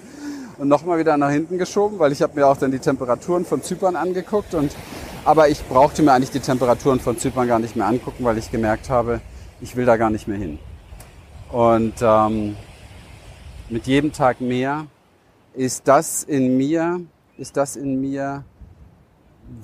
und 0.56 0.68
nochmal 0.68 0.98
wieder 0.98 1.18
nach 1.18 1.28
hinten 1.28 1.58
geschoben, 1.58 1.98
weil 1.98 2.12
ich 2.12 2.22
habe 2.22 2.34
mir 2.34 2.46
auch 2.46 2.56
dann 2.56 2.70
die 2.70 2.78
Temperaturen 2.78 3.44
von 3.44 3.62
Zypern 3.62 3.94
angeguckt 3.94 4.54
und 4.54 4.74
aber 5.26 5.50
ich 5.50 5.62
brauchte 5.68 6.02
mir 6.02 6.12
eigentlich 6.12 6.30
die 6.30 6.40
Temperaturen 6.40 6.98
von 6.98 7.18
Zypern 7.18 7.46
gar 7.46 7.58
nicht 7.58 7.76
mehr 7.76 7.86
angucken, 7.86 8.24
weil 8.24 8.38
ich 8.38 8.50
gemerkt 8.50 8.88
habe, 8.88 9.20
ich 9.60 9.76
will 9.76 9.84
da 9.84 9.98
gar 9.98 10.08
nicht 10.08 10.28
mehr 10.28 10.38
hin. 10.38 10.58
Und 11.52 11.94
ähm, 12.00 12.56
mit 13.68 13.86
jedem 13.86 14.12
Tag 14.12 14.40
mehr 14.40 14.86
ist 15.52 15.88
das 15.88 16.22
in 16.22 16.56
mir, 16.56 17.02
ist 17.36 17.58
das 17.58 17.76
in 17.76 18.00
mir 18.00 18.44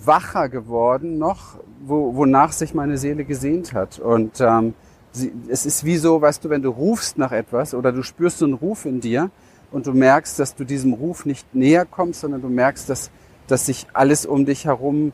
wacher 0.05 0.49
geworden 0.49 1.19
noch, 1.19 1.59
wo, 1.85 2.15
wonach 2.15 2.53
sich 2.53 2.75
meine 2.75 2.99
Seele 2.99 3.25
gesehnt 3.25 3.73
hat. 3.73 3.99
Und 3.99 4.41
ähm, 4.41 4.75
sie, 5.13 5.33
es 5.49 5.67
ist 5.67 5.85
wie 5.85 5.97
so, 5.97 6.21
weißt 6.21 6.45
du, 6.45 6.51
wenn 6.51 6.63
du 6.63 6.71
rufst 6.71 7.19
nach 7.19 7.33
etwas 7.33 7.75
oder 7.75 7.93
du 7.93 8.03
spürst 8.03 8.39
so 8.39 8.45
einen 8.45 8.55
Ruf 8.55 8.85
in 8.85 9.01
dir 9.01 9.31
und 9.71 9.87
du 9.87 9.93
merkst, 9.93 10.39
dass 10.39 10.55
du 10.55 10.65
diesem 10.65 10.93
Ruf 10.95 11.27
nicht 11.27 11.55
näher 11.55 11.85
kommst, 11.85 12.21
sondern 12.21 12.43
du 12.43 12.49
merkst, 12.49 12.89
dass, 12.89 13.11
dass 13.47 13.67
sich 13.67 13.87
alles 13.93 14.27
um 14.27 14.45
dich 14.45 14.67
herum 14.67 15.13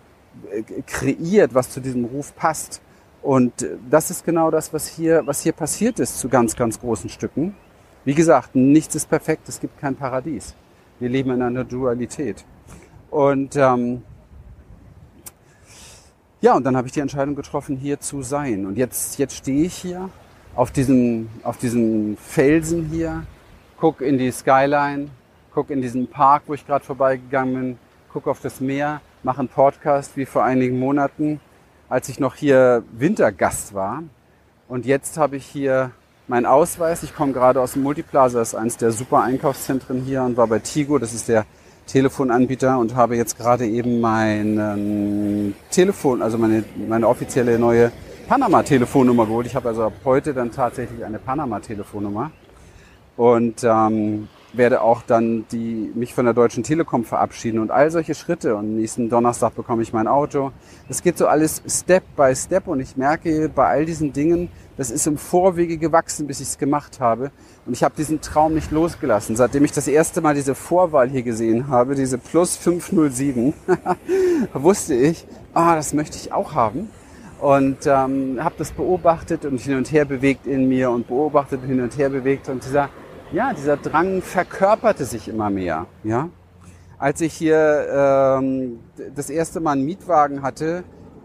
äh, 0.50 0.62
kreiert, 0.86 1.54
was 1.54 1.70
zu 1.70 1.80
diesem 1.80 2.04
Ruf 2.04 2.34
passt. 2.36 2.80
Und 3.22 3.62
äh, 3.62 3.76
das 3.90 4.10
ist 4.10 4.24
genau 4.24 4.50
das, 4.50 4.72
was 4.72 4.86
hier, 4.86 5.22
was 5.26 5.40
hier 5.40 5.52
passiert 5.52 5.98
ist 5.98 6.18
zu 6.18 6.28
ganz, 6.28 6.56
ganz 6.56 6.80
großen 6.80 7.10
Stücken. 7.10 7.54
Wie 8.04 8.14
gesagt, 8.14 8.54
nichts 8.54 8.94
ist 8.94 9.08
perfekt, 9.08 9.48
es 9.48 9.60
gibt 9.60 9.80
kein 9.80 9.96
Paradies. 9.96 10.54
Wir 11.00 11.08
leben 11.08 11.30
in 11.32 11.42
einer 11.42 11.64
Dualität. 11.64 12.44
Und 13.10 13.56
ähm, 13.56 14.02
ja, 16.40 16.54
und 16.54 16.64
dann 16.64 16.76
habe 16.76 16.86
ich 16.86 16.92
die 16.92 17.00
Entscheidung 17.00 17.34
getroffen, 17.34 17.76
hier 17.76 17.98
zu 18.00 18.22
sein. 18.22 18.66
Und 18.66 18.76
jetzt, 18.76 19.18
jetzt 19.18 19.36
stehe 19.36 19.64
ich 19.64 19.74
hier 19.74 20.10
auf 20.54 20.70
diesem, 20.70 21.28
auf 21.42 21.56
diesem 21.56 22.16
Felsen 22.18 22.86
hier, 22.90 23.24
guck 23.78 24.00
in 24.00 24.18
die 24.18 24.30
Skyline, 24.30 25.08
guck 25.54 25.70
in 25.70 25.80
diesen 25.80 26.08
Park, 26.08 26.42
wo 26.46 26.54
ich 26.54 26.66
gerade 26.66 26.84
vorbeigegangen 26.84 27.54
bin, 27.54 27.78
guck 28.12 28.26
auf 28.26 28.40
das 28.40 28.60
Meer, 28.60 29.00
mache 29.22 29.40
einen 29.40 29.48
Podcast 29.48 30.16
wie 30.16 30.26
vor 30.26 30.44
einigen 30.44 30.78
Monaten, 30.78 31.40
als 31.88 32.08
ich 32.08 32.20
noch 32.20 32.34
hier 32.34 32.82
Wintergast 32.92 33.74
war. 33.74 34.02
Und 34.68 34.84
jetzt 34.84 35.16
habe 35.16 35.36
ich 35.36 35.46
hier 35.46 35.92
meinen 36.28 36.46
Ausweis. 36.46 37.02
Ich 37.02 37.14
komme 37.14 37.32
gerade 37.32 37.60
aus 37.60 37.72
dem 37.72 37.82
Multiplaza, 37.82 38.38
das 38.38 38.48
ist 38.48 38.54
eines 38.54 38.76
der 38.76 38.90
super 38.90 39.22
Einkaufszentren 39.22 40.02
hier 40.02 40.22
und 40.22 40.36
war 40.36 40.46
bei 40.46 40.58
Tigo. 40.58 40.98
Das 40.98 41.14
ist 41.14 41.28
der 41.28 41.46
Telefonanbieter 41.86 42.78
und 42.78 42.94
habe 42.94 43.16
jetzt 43.16 43.38
gerade 43.38 43.66
eben 43.66 44.00
mein 44.00 45.54
Telefon, 45.70 46.22
also 46.22 46.38
meine, 46.38 46.64
meine 46.88 47.08
offizielle 47.08 47.58
neue 47.58 47.92
Panama-Telefonnummer 48.28 49.26
geholt. 49.26 49.46
Ich 49.46 49.54
habe 49.54 49.68
also 49.68 49.84
ab 49.84 49.92
heute 50.04 50.34
dann 50.34 50.50
tatsächlich 50.50 51.04
eine 51.04 51.18
Panama-Telefonnummer 51.18 52.32
und 53.16 53.62
ähm, 53.62 54.28
werde 54.52 54.80
auch 54.80 55.02
dann 55.02 55.46
die, 55.52 55.92
mich 55.94 56.14
von 56.14 56.24
der 56.24 56.34
Deutschen 56.34 56.62
Telekom 56.62 57.04
verabschieden 57.04 57.58
und 57.58 57.70
all 57.70 57.90
solche 57.90 58.14
Schritte. 58.14 58.56
Und 58.56 58.76
nächsten 58.76 59.08
Donnerstag 59.08 59.54
bekomme 59.54 59.82
ich 59.82 59.92
mein 59.92 60.08
Auto. 60.08 60.52
Das 60.88 61.02
geht 61.02 61.18
so 61.18 61.26
alles 61.26 61.62
Step 61.68 62.04
by 62.16 62.34
Step 62.34 62.66
und 62.66 62.80
ich 62.80 62.96
merke 62.96 63.48
bei 63.48 63.66
all 63.66 63.84
diesen 63.84 64.12
Dingen, 64.12 64.48
das 64.76 64.90
ist 64.90 65.06
im 65.06 65.16
Vorwege 65.16 65.78
gewachsen, 65.78 66.26
bis 66.26 66.40
ich 66.40 66.48
es 66.48 66.58
gemacht 66.58 67.00
habe. 67.00 67.30
Und 67.64 67.72
ich 67.72 67.82
habe 67.82 67.94
diesen 67.96 68.20
Traum 68.20 68.54
nicht 68.54 68.70
losgelassen. 68.70 69.36
Seitdem 69.36 69.64
ich 69.64 69.72
das 69.72 69.88
erste 69.88 70.20
Mal 70.20 70.34
diese 70.34 70.54
Vorwahl 70.54 71.08
hier 71.08 71.22
gesehen 71.22 71.68
habe, 71.68 71.94
diese 71.94 72.18
Plus 72.18 72.56
507, 72.56 73.54
wusste 74.54 74.94
ich, 74.94 75.26
ah, 75.54 75.74
das 75.74 75.94
möchte 75.94 76.16
ich 76.16 76.32
auch 76.32 76.54
haben. 76.54 76.90
Und 77.40 77.86
ähm, 77.86 78.38
habe 78.42 78.54
das 78.58 78.72
beobachtet 78.72 79.44
und 79.44 79.60
hin 79.60 79.76
und 79.76 79.92
her 79.92 80.04
bewegt 80.04 80.46
in 80.46 80.68
mir 80.68 80.90
und 80.90 81.06
beobachtet 81.08 81.62
hin 81.62 81.80
und 81.80 81.96
her 81.98 82.08
bewegt. 82.08 82.48
Und 82.48 82.64
dieser, 82.64 82.88
ja, 83.32 83.52
dieser 83.52 83.76
Drang 83.76 84.22
verkörperte 84.22 85.04
sich 85.04 85.28
immer 85.28 85.50
mehr. 85.50 85.86
Ja, 86.02 86.30
als 86.98 87.20
ich 87.20 87.34
hier 87.34 87.86
ähm, 87.92 88.78
das 89.14 89.28
erste 89.28 89.60
Mal 89.60 89.72
einen 89.72 89.84
Mietwagen 89.84 90.42
hatte, 90.42 90.84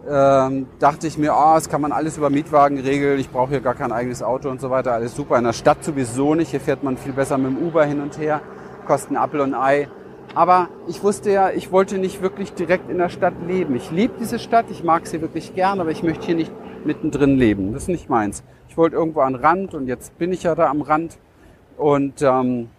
ähm, 0.10 0.68
dachte 0.80 1.08
ich 1.08 1.18
mir, 1.18 1.34
oh, 1.34 1.54
das 1.56 1.70
kann 1.70 1.82
man 1.82 1.92
alles 1.92 2.18
über 2.18 2.30
Mietwagen 2.30 2.80
regeln, 2.80 3.20
ich 3.20 3.30
brauche 3.30 3.50
hier 3.50 3.62
gar 3.62 3.76
kein 3.76 3.92
eigenes 3.92 4.24
Auto 4.24 4.50
und 4.50 4.60
so 4.60 4.70
weiter, 4.70 4.94
alles 4.94 5.16
super. 5.16 5.38
In 5.38 5.44
der 5.44 5.54
Stadt 5.54 5.84
sowieso 5.84 6.36
nicht, 6.36 6.52
hier 6.52 6.60
fährt 6.60 6.84
man 6.84 6.98
viel 6.98 7.14
besser 7.14 7.38
mit 7.38 7.52
dem 7.52 7.68
Uber 7.68 7.86
hin 7.86 8.02
und 8.02 8.18
her, 8.18 8.42
kosten 8.88 9.16
Apfel 9.16 9.42
und 9.42 9.54
Ei. 9.54 9.88
Aber 10.34 10.70
ich 10.88 11.04
wusste 11.04 11.32
ja, 11.32 11.50
ich 11.52 11.72
wollte 11.72 11.98
nicht 11.98 12.22
wirklich 12.22 12.54
direkt 12.54 12.90
in 12.90 12.98
der 12.98 13.10
Stadt 13.10 13.34
leben. 13.46 13.76
Ich 13.76 13.92
liebe 13.92 14.14
diese 14.20 14.40
Stadt, 14.40 14.66
ich 14.72 14.84
mag 14.84 15.06
sie 15.06 15.22
wirklich 15.22 15.54
gern, 15.56 15.82
aber 15.82 15.92
ich 15.92 16.04
möchte 16.04 16.26
hier 16.26 16.36
nicht 16.36 16.52
mittendrin 16.86 17.38
leben. 17.38 17.74
Das 17.74 17.84
ist 17.84 17.90
nicht 17.90 18.10
meins. 18.10 18.44
Ich 18.70 18.78
wollte 18.78 18.96
irgendwo 18.96 19.20
an 19.20 19.36
Rand 19.36 19.74
und 19.74 19.88
jetzt 19.88 20.18
bin 20.18 20.32
ich 20.32 20.44
ja 20.44 20.56
da 20.56 20.70
am 20.70 20.82
Rand. 20.82 21.18
Und 21.78 22.22
ähm, 22.22 22.70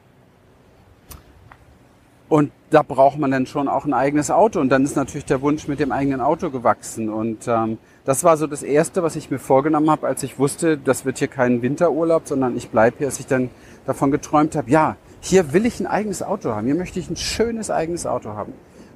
und 2.33 2.51
da 2.71 2.81
braucht 2.81 3.18
man 3.18 3.31
dann 3.31 3.45
schon 3.45 3.68
auch 3.68 3.85
ein 3.85 3.92
eigenes 3.92 4.31
Auto. 4.31 4.59
Und 4.59 4.71
dann 4.71 4.85
ist 4.85 4.97
natürlich 4.97 5.27
der 5.27 5.42
Wunsch 5.42 5.68
mit 5.68 5.81
dem 5.81 5.92
eigenen 5.92 6.23
Auto 6.23 6.49
gewachsen. 6.49 7.11
Und 7.11 7.47
ähm, 7.47 7.77
das 8.07 8.25
war 8.25 8.38
so 8.38 8.47
das 8.47 8.62
Erste, 8.62 9.03
was 9.03 9.16
ich 9.16 9.31
mir 9.31 9.38
vorgenommen 9.38 9.90
habe, 9.90 10.07
als 10.07 10.23
ich 10.23 10.38
wusste, 10.38 10.79
das 10.79 11.05
wird 11.05 11.18
hier 11.18 11.29
kein 11.29 11.61
Winterurlaub, 11.61 12.23
sondern 12.25 12.57
ich 12.57 12.71
bleibe 12.71 12.97
hier, 12.97 13.09
als 13.09 13.21
ich 13.21 13.27
dann 13.27 13.51
davon 13.85 14.11
geträumt 14.11 14.57
habe, 14.57 14.71
ja, 14.71 14.97
hier 15.21 15.53
will 15.53 15.66
ich 15.66 15.79
ein 15.79 15.87
eigenes 15.87 16.23
Auto 16.23 16.55
haben. 16.55 16.64
Hier 16.64 16.75
möchte 16.75 16.99
ich 16.99 17.11
ein 17.11 17.16
schönes 17.16 17.71
eigenes 17.71 18.07
Auto 18.07 18.31
haben. 18.31 18.55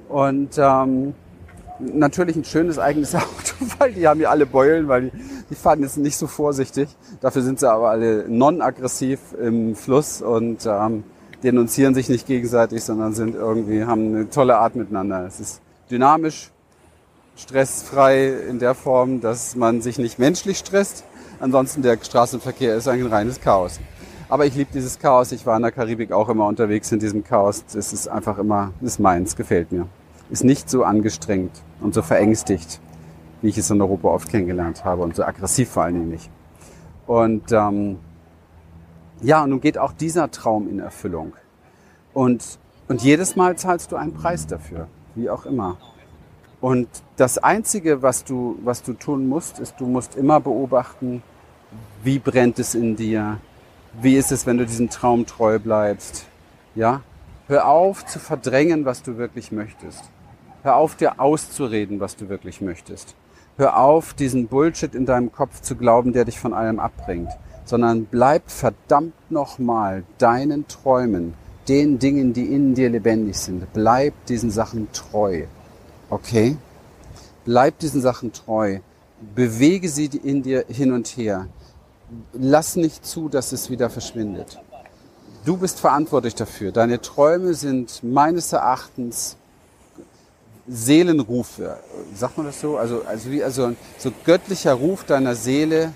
Und 0.09 0.57
ähm, 0.57 1.13
natürlich 1.77 2.37
ein 2.37 2.43
schönes 2.43 2.79
eigenes 2.79 3.13
Auto, 3.15 3.53
weil 3.77 3.93
die 3.93 4.07
haben 4.07 4.19
ja 4.19 4.31
alle 4.31 4.47
Beulen, 4.47 4.87
weil 4.87 5.11
die, 5.11 5.11
die 5.51 5.55
fahren 5.55 5.83
jetzt 5.83 5.97
nicht 5.97 6.17
so 6.17 6.25
vorsichtig. 6.25 6.89
Dafür 7.21 7.43
sind 7.43 7.59
sie 7.59 7.71
aber 7.71 7.91
alle 7.91 8.25
non-aggressiv 8.27 9.19
im 9.39 9.75
Fluss 9.75 10.23
und 10.23 10.65
ähm, 10.65 11.03
denunzieren 11.43 11.93
sich 11.93 12.09
nicht 12.09 12.27
gegenseitig, 12.27 12.83
sondern 12.83 13.13
sind 13.13 13.35
irgendwie, 13.35 13.85
haben 13.85 14.15
eine 14.15 14.29
tolle 14.29 14.57
Art 14.57 14.75
miteinander. 14.75 15.25
Es 15.25 15.39
ist 15.39 15.61
dynamisch, 15.89 16.51
stressfrei 17.35 18.29
in 18.49 18.59
der 18.59 18.73
Form, 18.73 19.21
dass 19.21 19.55
man 19.55 19.81
sich 19.81 19.97
nicht 19.97 20.19
menschlich 20.19 20.57
stresst. 20.57 21.03
Ansonsten 21.39 21.81
der 21.81 21.97
Straßenverkehr 22.01 22.75
ist 22.75 22.87
ein 22.87 23.05
reines 23.05 23.39
Chaos. 23.39 23.79
Aber 24.29 24.45
ich 24.45 24.55
liebe 24.55 24.71
dieses 24.73 24.99
Chaos. 24.99 25.31
Ich 25.31 25.45
war 25.45 25.55
in 25.55 25.61
der 25.61 25.71
Karibik 25.71 26.11
auch 26.11 26.29
immer 26.29 26.47
unterwegs 26.47 26.91
in 26.91 26.99
diesem 26.99 27.23
Chaos. 27.23 27.63
Es 27.75 27.93
ist 27.93 28.07
einfach 28.07 28.39
immer, 28.39 28.73
ist 28.81 28.99
meins, 28.99 29.35
gefällt 29.35 29.71
mir. 29.71 29.87
Ist 30.29 30.43
nicht 30.43 30.69
so 30.69 30.83
angestrengt 30.83 31.61
und 31.79 31.93
so 31.93 32.01
verängstigt, 32.01 32.81
wie 33.41 33.49
ich 33.49 33.57
es 33.57 33.69
in 33.69 33.81
Europa 33.81 34.09
oft 34.09 34.29
kennengelernt 34.29 34.83
habe 34.83 35.03
und 35.03 35.15
so 35.15 35.23
aggressiv 35.23 35.69
vor 35.69 35.83
allen 35.83 35.93
Dingen 35.93 36.09
nicht. 36.09 36.29
Und 37.05 37.51
ähm, 37.53 37.99
ja, 39.21 39.43
und 39.43 39.49
nun 39.49 39.61
geht 39.61 39.77
auch 39.77 39.93
dieser 39.93 40.29
Traum 40.31 40.69
in 40.69 40.79
Erfüllung. 40.79 41.33
Und, 42.13 42.59
und 42.87 43.01
jedes 43.01 43.35
Mal 43.35 43.57
zahlst 43.57 43.91
du 43.91 43.95
einen 43.95 44.13
Preis 44.13 44.47
dafür, 44.47 44.87
wie 45.15 45.29
auch 45.29 45.45
immer. 45.45 45.77
Und 46.61 46.87
das 47.15 47.37
Einzige, 47.37 48.01
was 48.01 48.23
du, 48.23 48.57
was 48.63 48.83
du 48.83 48.93
tun 48.93 49.27
musst, 49.27 49.59
ist, 49.59 49.75
du 49.79 49.85
musst 49.85 50.15
immer 50.15 50.39
beobachten, 50.39 51.21
wie 52.03 52.19
brennt 52.19 52.59
es 52.59 52.75
in 52.75 52.95
dir, 52.95 53.39
wie 54.01 54.15
ist 54.15 54.31
es, 54.31 54.45
wenn 54.45 54.57
du 54.57 54.65
diesem 54.65 54.89
Traum 54.89 55.25
treu 55.25 55.59
bleibst. 55.59 56.25
Ja? 56.75 57.01
Hör 57.47 57.67
auf 57.67 58.05
zu 58.05 58.19
verdrängen, 58.19 58.85
was 58.85 59.03
du 59.03 59.17
wirklich 59.17 59.51
möchtest. 59.51 60.03
Hör 60.63 60.75
auf, 60.75 60.95
dir 60.95 61.19
auszureden, 61.19 61.99
was 61.99 62.15
du 62.15 62.29
wirklich 62.29 62.61
möchtest. 62.61 63.15
Hör 63.57 63.77
auf, 63.79 64.13
diesen 64.13 64.47
Bullshit 64.47 64.93
in 64.93 65.05
deinem 65.05 65.31
Kopf 65.31 65.61
zu 65.61 65.75
glauben, 65.75 66.13
der 66.13 66.25
dich 66.25 66.39
von 66.39 66.53
allem 66.53 66.79
abbringt 66.79 67.31
sondern 67.67 68.05
bleib 68.05 68.49
verdammt 68.49 69.13
nochmal 69.29 70.03
deinen 70.17 70.67
Träumen, 70.67 71.33
den 71.67 71.99
Dingen, 71.99 72.33
die 72.33 72.45
in 72.45 72.73
dir 72.73 72.89
lebendig 72.89 73.37
sind. 73.37 73.71
Bleib 73.73 74.13
diesen 74.27 74.49
Sachen 74.49 74.87
treu. 74.93 75.43
Okay? 76.09 76.57
Bleib 77.43 77.77
diesen 77.79 78.01
Sachen 78.01 78.31
treu. 78.31 78.79
Bewege 79.35 79.89
sie 79.89 80.05
in 80.05 80.43
dir 80.43 80.65
hin 80.69 80.93
und 80.93 81.07
her. 81.09 81.47
Lass 82.31 82.77
nicht 82.77 83.05
zu, 83.05 83.27
dass 83.27 83.51
es 83.51 83.69
wieder 83.69 83.89
verschwindet. 83.89 84.59
Du 85.43 85.57
bist 85.57 85.79
verantwortlich 85.79 86.35
dafür. 86.35 86.71
Deine 86.71 87.01
Träume 87.01 87.53
sind 87.53 88.01
meines 88.01 88.53
Erachtens 88.53 89.35
Seelenrufe. 90.67 91.77
Sagt 92.15 92.37
man 92.37 92.47
das 92.47 92.61
so? 92.61 92.77
Also, 92.77 93.03
also 93.03 93.31
wie, 93.31 93.43
also 93.43 93.73
so 93.97 94.11
göttlicher 94.25 94.73
Ruf 94.73 95.03
deiner 95.03 95.35
Seele 95.35 95.93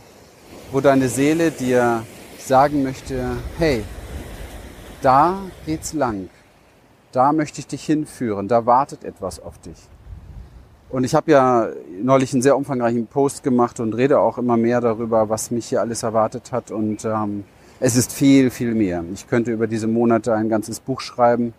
wo 0.72 0.80
deine 0.80 1.10
Seele 1.10 1.52
dir 1.52 2.04
sagen 2.40 2.84
möchte, 2.84 3.38
hey, 3.58 3.84
da 5.02 5.40
geht's 5.66 5.94
lang, 5.94 6.30
da 7.12 7.34
möchte 7.34 7.60
ich 7.60 7.68
dich 7.68 7.84
hinführen, 7.84 8.48
da 8.48 8.66
wartet 8.66 9.04
etwas 9.04 9.42
auf 9.42 9.58
dich. 9.60 9.78
Und 10.90 11.04
ich 11.04 11.16
habe 11.16 11.32
ja 11.32 11.70
neulich 12.02 12.34
einen 12.34 12.42
sehr 12.42 12.58
umfangreichen 12.58 13.08
Post 13.08 13.44
gemacht 13.44 13.80
und 13.80 13.94
rede 13.94 14.20
auch 14.20 14.38
immer 14.38 14.58
mehr 14.58 14.82
darüber, 14.82 15.30
was 15.30 15.50
mich 15.50 15.68
hier 15.68 15.80
alles 15.80 16.04
erwartet 16.04 16.52
hat. 16.52 16.70
Und 16.70 17.06
ähm, 17.06 17.46
es 17.80 17.96
ist 17.96 18.12
viel, 18.12 18.50
viel 18.50 18.74
mehr. 18.76 19.04
Ich 19.14 19.30
könnte 19.30 19.52
über 19.52 19.68
diese 19.68 19.88
Monate 19.88 20.34
ein 20.34 20.50
ganzes 20.50 20.82
Buch 20.82 21.00
schreiben 21.00 21.54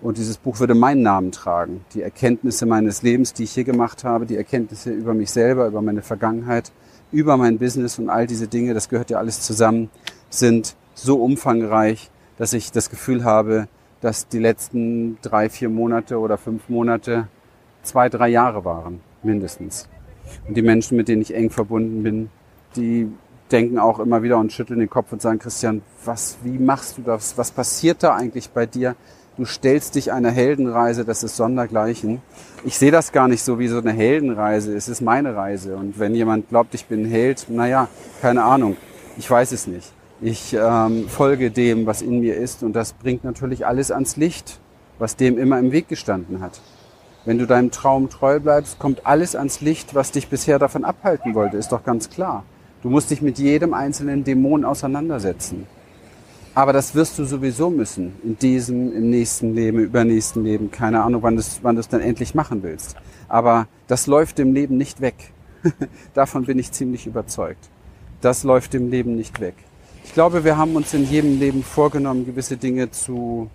und 0.00 0.16
dieses 0.16 0.36
Buch 0.36 0.60
würde 0.60 0.76
meinen 0.76 1.02
Namen 1.02 1.32
tragen. 1.32 1.84
Die 1.92 2.02
Erkenntnisse 2.02 2.66
meines 2.66 3.02
Lebens, 3.02 3.32
die 3.32 3.44
ich 3.44 3.50
hier 3.50 3.64
gemacht 3.64 4.04
habe, 4.04 4.26
die 4.26 4.36
Erkenntnisse 4.36 4.90
über 4.90 5.12
mich 5.12 5.32
selber, 5.32 5.66
über 5.66 5.82
meine 5.82 6.02
Vergangenheit, 6.02 6.70
über 7.12 7.36
mein 7.36 7.58
Business 7.58 7.98
und 7.98 8.10
all 8.10 8.26
diese 8.26 8.48
Dinge, 8.48 8.74
das 8.74 8.88
gehört 8.88 9.10
ja 9.10 9.18
alles 9.18 9.40
zusammen, 9.40 9.90
sind 10.30 10.76
so 10.94 11.22
umfangreich, 11.22 12.10
dass 12.36 12.52
ich 12.52 12.72
das 12.72 12.90
Gefühl 12.90 13.24
habe, 13.24 13.68
dass 14.00 14.28
die 14.28 14.38
letzten 14.38 15.18
drei, 15.22 15.48
vier 15.48 15.68
Monate 15.68 16.18
oder 16.18 16.38
fünf 16.38 16.68
Monate 16.68 17.28
zwei, 17.82 18.08
drei 18.08 18.28
Jahre 18.28 18.64
waren, 18.64 19.00
mindestens. 19.22 19.88
Und 20.46 20.56
die 20.56 20.62
Menschen, 20.62 20.96
mit 20.96 21.08
denen 21.08 21.22
ich 21.22 21.34
eng 21.34 21.50
verbunden 21.50 22.02
bin, 22.02 22.30
die 22.76 23.08
denken 23.50 23.78
auch 23.78 23.98
immer 23.98 24.22
wieder 24.22 24.38
und 24.38 24.52
schütteln 24.52 24.78
den 24.78 24.90
Kopf 24.90 25.12
und 25.12 25.22
sagen, 25.22 25.38
Christian, 25.38 25.82
was, 26.04 26.38
wie 26.42 26.58
machst 26.58 26.98
du 26.98 27.02
das? 27.02 27.38
Was 27.38 27.50
passiert 27.50 28.02
da 28.02 28.14
eigentlich 28.14 28.50
bei 28.50 28.66
dir? 28.66 28.94
Du 29.38 29.44
stellst 29.44 29.94
dich 29.94 30.12
einer 30.12 30.30
Heldenreise, 30.30 31.04
das 31.04 31.22
ist 31.22 31.36
sondergleichen. 31.36 32.20
Ich 32.64 32.76
sehe 32.76 32.90
das 32.90 33.12
gar 33.12 33.28
nicht 33.28 33.42
so 33.42 33.58
wie 33.58 33.68
so 33.68 33.78
eine 33.78 33.92
Heldenreise, 33.92 34.76
es 34.76 34.88
ist 34.88 35.00
meine 35.00 35.36
Reise. 35.36 35.76
Und 35.76 35.98
wenn 35.98 36.14
jemand 36.14 36.48
glaubt, 36.48 36.74
ich 36.74 36.86
bin 36.86 37.04
ein 37.04 37.10
Held, 37.10 37.46
naja, 37.48 37.88
keine 38.20 38.42
Ahnung, 38.42 38.76
ich 39.16 39.30
weiß 39.30 39.52
es 39.52 39.66
nicht. 39.68 39.92
Ich 40.20 40.54
ähm, 40.60 41.08
folge 41.08 41.52
dem, 41.52 41.86
was 41.86 42.02
in 42.02 42.18
mir 42.18 42.36
ist 42.36 42.64
und 42.64 42.72
das 42.74 42.92
bringt 42.92 43.22
natürlich 43.22 43.64
alles 43.64 43.92
ans 43.92 44.16
Licht, 44.16 44.58
was 44.98 45.14
dem 45.14 45.38
immer 45.38 45.60
im 45.60 45.70
Weg 45.70 45.88
gestanden 45.88 46.40
hat. 46.40 46.60
Wenn 47.24 47.38
du 47.38 47.46
deinem 47.46 47.70
Traum 47.70 48.10
treu 48.10 48.40
bleibst, 48.40 48.80
kommt 48.80 49.06
alles 49.06 49.36
ans 49.36 49.60
Licht, 49.60 49.94
was 49.94 50.10
dich 50.10 50.28
bisher 50.28 50.58
davon 50.58 50.84
abhalten 50.84 51.36
wollte, 51.36 51.56
ist 51.56 51.70
doch 51.70 51.84
ganz 51.84 52.10
klar. 52.10 52.42
Du 52.82 52.90
musst 52.90 53.10
dich 53.12 53.22
mit 53.22 53.38
jedem 53.38 53.74
einzelnen 53.74 54.24
Dämon 54.24 54.64
auseinandersetzen. 54.64 55.66
Aber 56.58 56.72
das 56.72 56.96
wirst 56.96 57.16
du 57.20 57.24
sowieso 57.24 57.70
müssen. 57.70 58.16
In 58.24 58.36
diesem, 58.36 58.92
im 58.92 59.10
nächsten 59.10 59.54
Leben, 59.54 59.78
übernächsten 59.78 60.42
Leben. 60.42 60.72
Keine 60.72 61.04
Ahnung, 61.04 61.22
wann 61.22 61.36
du 61.36 61.40
es 61.40 61.60
wann 61.62 61.80
dann 61.88 62.00
endlich 62.00 62.34
machen 62.34 62.64
willst. 62.64 62.96
Aber 63.28 63.68
das 63.86 64.08
läuft 64.08 64.38
dem 64.38 64.52
Leben 64.54 64.76
nicht 64.76 65.00
weg. 65.00 65.14
Davon 66.14 66.46
bin 66.46 66.58
ich 66.58 66.72
ziemlich 66.72 67.06
überzeugt. 67.06 67.70
Das 68.22 68.42
läuft 68.42 68.72
dem 68.72 68.90
Leben 68.90 69.14
nicht 69.14 69.38
weg. 69.38 69.54
Ich 70.04 70.14
glaube, 70.14 70.42
wir 70.42 70.56
haben 70.56 70.74
uns 70.74 70.92
in 70.94 71.04
jedem 71.04 71.38
Leben 71.38 71.62
vorgenommen, 71.62 72.26
gewisse 72.26 72.56
Dinge 72.56 72.90
zu 72.90 73.48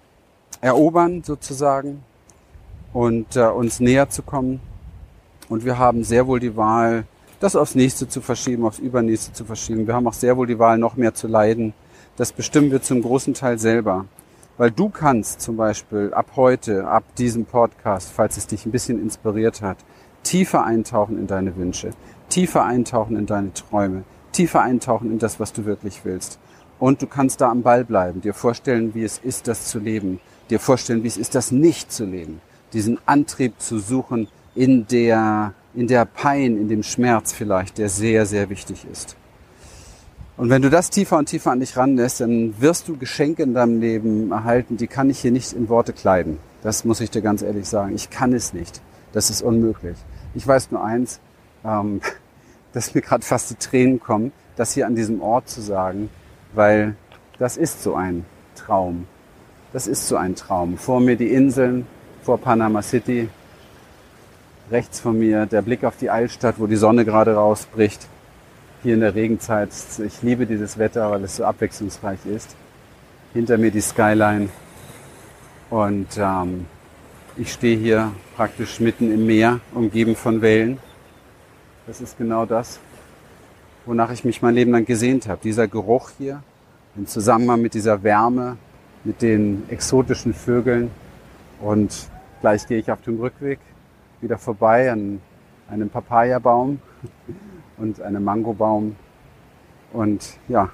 erobern, 0.62 1.24
sozusagen, 1.26 2.06
und 2.94 3.36
äh, 3.36 3.48
uns 3.48 3.82
näher 3.82 4.10
zu 4.10 4.22
kommen. 4.22 4.62
Und 5.50 5.66
wir 5.66 5.78
haben 5.78 6.06
sehr 6.06 6.26
wohl 6.26 6.40
die 6.40 6.56
Wahl, 6.56 7.04
das 7.42 7.58
aufs 7.58 7.76
nächste 7.76 8.08
zu 8.08 8.22
verschieben, 8.22 8.64
aufs 8.64 8.80
übernächste 8.80 9.34
zu 9.34 9.44
verschieben. 9.44 9.88
Wir 9.88 9.94
haben 9.94 10.08
auch 10.08 10.14
sehr 10.14 10.38
wohl 10.38 10.48
die 10.48 10.58
Wahl, 10.58 10.78
noch 10.78 10.96
mehr 10.96 11.14
zu 11.14 11.28
leiden 11.28 11.74
das 12.16 12.32
bestimmen 12.32 12.72
wir 12.72 12.82
zum 12.82 13.02
großen 13.02 13.34
Teil 13.34 13.60
selber. 13.60 14.06
Weil 14.58 14.70
du 14.70 14.90
kannst 14.90 15.42
zum 15.42 15.58
Beispiel 15.58 16.14
ab 16.14 16.32
heute, 16.36 16.88
ab 16.88 17.04
diesem 17.18 17.46
Podcast, 17.46 18.12
falls 18.14 18.38
es 18.38 18.46
dich 18.46 18.66
ein 18.66 18.72
bisschen 18.72 19.02
inspiriert 19.02 19.64
hat, 19.64 19.78
tiefer 20.22 20.64
eintauchen 20.64 21.18
in 21.18 21.26
deine 21.26 21.56
Wünsche, 21.58 21.92
tiefer 22.30 22.64
eintauchen 22.64 23.18
in 23.18 23.26
deine 23.26 23.52
Träume, 23.54 24.04
tiefer 24.32 24.62
eintauchen 24.62 25.12
in 25.12 25.20
das, 25.20 25.40
was 25.40 25.54
du 25.54 25.66
wirklich 25.66 26.06
willst. 26.06 26.40
Und 26.80 27.02
du 27.02 27.08
kannst 27.08 27.42
da 27.42 27.50
am 27.50 27.64
Ball 27.64 27.84
bleiben, 27.84 28.22
dir 28.22 28.34
vorstellen, 28.34 28.94
wie 28.94 29.04
es 29.04 29.18
ist, 29.18 29.48
das 29.48 29.68
zu 29.68 29.80
leben, 29.80 30.20
dir 30.50 30.60
vorstellen, 30.60 31.04
wie 31.04 31.08
es 31.08 31.18
ist, 31.18 31.34
das 31.34 31.52
nicht 31.52 31.92
zu 31.92 32.06
leben, 32.06 32.42
diesen 32.74 33.00
Antrieb 33.08 33.60
zu 33.60 33.80
suchen 33.80 34.28
in 34.54 34.86
der, 34.88 35.54
in 35.74 35.88
der 35.88 36.06
Pein, 36.06 36.58
in 36.58 36.68
dem 36.68 36.84
Schmerz 36.84 37.34
vielleicht, 37.34 37.78
der 37.80 37.90
sehr, 37.90 38.26
sehr 38.26 38.50
wichtig 38.50 38.86
ist. 38.92 39.16
Und 40.44 40.50
wenn 40.50 40.62
du 40.62 40.70
das 40.70 40.90
tiefer 40.90 41.18
und 41.18 41.28
tiefer 41.28 41.52
an 41.52 41.62
dich 41.62 41.78
ranlässt, 41.78 42.20
dann 42.20 42.54
wirst 42.60 42.90
du 42.90 42.98
Geschenke 42.98 43.44
in 43.44 43.54
deinem 43.54 43.80
Leben 43.80 44.30
erhalten, 44.30 44.76
die 44.76 44.88
kann 44.88 45.10
ich 45.10 45.20
hier 45.20 45.32
nicht 45.32 45.54
in 45.54 45.70
Worte 45.70 45.94
kleiden. 45.94 46.38
Das 46.62 46.84
muss 46.84 47.00
ich 47.00 47.10
dir 47.10 47.22
ganz 47.22 47.42
ehrlich 47.42 47.66
sagen. 47.66 47.96
Ich 47.96 48.10
kann 48.10 48.34
es 48.34 48.52
nicht. 48.52 48.82
Das 49.14 49.30
ist 49.30 49.42
unmöglich. 49.42 49.96
Ich 50.36 50.46
weiß 50.46 50.72
nur 50.72 50.84
eins, 50.84 51.22
ähm, 51.64 52.02
dass 52.74 52.94
mir 52.94 53.00
gerade 53.00 53.24
fast 53.24 53.52
die 53.52 53.56
Tränen 53.56 54.02
kommen, 54.02 54.34
das 54.58 54.74
hier 54.74 54.86
an 54.86 54.96
diesem 54.96 55.22
Ort 55.22 55.48
zu 55.48 55.62
sagen, 55.62 56.10
weil 56.52 56.98
das 57.40 57.56
ist 57.56 57.82
so 57.82 57.96
ein 57.96 58.26
Traum. 58.58 59.08
Das 59.72 59.88
ist 59.88 60.10
so 60.10 60.18
ein 60.18 60.36
Traum. 60.36 60.78
Vor 60.78 61.00
mir 61.00 61.16
die 61.16 61.32
Inseln, 61.32 61.88
vor 62.22 62.38
Panama 62.38 62.82
City, 62.82 63.30
rechts 64.70 65.00
von 65.00 65.18
mir 65.18 65.46
der 65.46 65.62
Blick 65.62 65.86
auf 65.86 65.96
die 65.96 66.10
Altstadt, 66.10 66.56
wo 66.58 66.68
die 66.68 66.76
Sonne 66.76 67.06
gerade 67.06 67.34
rausbricht 67.34 68.10
hier 68.84 68.96
in 68.96 69.00
der 69.00 69.16
Regenzeit. 69.16 69.70
Ich 70.06 70.22
liebe 70.22 70.46
dieses 70.46 70.78
Wetter, 70.78 71.10
weil 71.10 71.24
es 71.24 71.38
so 71.38 71.46
abwechslungsreich 71.46 72.20
ist. 72.26 72.56
Hinter 73.34 73.58
mir 73.58 73.72
die 73.72 73.82
Skyline 73.82 74.50
und 75.70 76.08
ähm, 76.18 76.66
ich 77.36 77.52
stehe 77.54 77.78
hier 77.78 78.12
praktisch 78.36 78.80
mitten 78.80 79.12
im 79.12 79.26
Meer, 79.26 79.62
umgeben 79.74 80.16
von 80.16 80.42
Wellen. 80.42 80.78
Das 81.88 82.02
ist 82.02 82.18
genau 82.18 82.46
das, 82.46 82.80
wonach 83.86 84.12
ich 84.12 84.24
mich 84.24 84.42
mein 84.42 84.54
Leben 84.54 84.72
lang 84.72 84.86
gesehnt 84.86 85.28
habe. 85.28 85.40
Dieser 85.42 85.68
Geruch 85.68 86.12
hier, 86.18 86.44
im 86.96 87.08
Zusammenhang 87.08 87.62
mit 87.62 87.74
dieser 87.74 88.04
Wärme, 88.04 88.58
mit 89.04 89.22
den 89.22 89.64
exotischen 89.70 90.34
Vögeln. 90.34 90.92
Und 91.60 92.10
gleich 92.42 92.68
gehe 92.68 92.78
ich 92.78 92.92
auf 92.92 93.02
dem 93.02 93.20
Rückweg 93.20 93.60
wieder 94.22 94.38
vorbei 94.38 94.92
an 94.92 95.22
einem 95.70 95.90
Papayabaum 95.90 96.80
und 97.84 98.02
einem 98.02 98.24
Mangobaum 98.24 98.96
und 99.92 100.40
ja, 100.48 100.70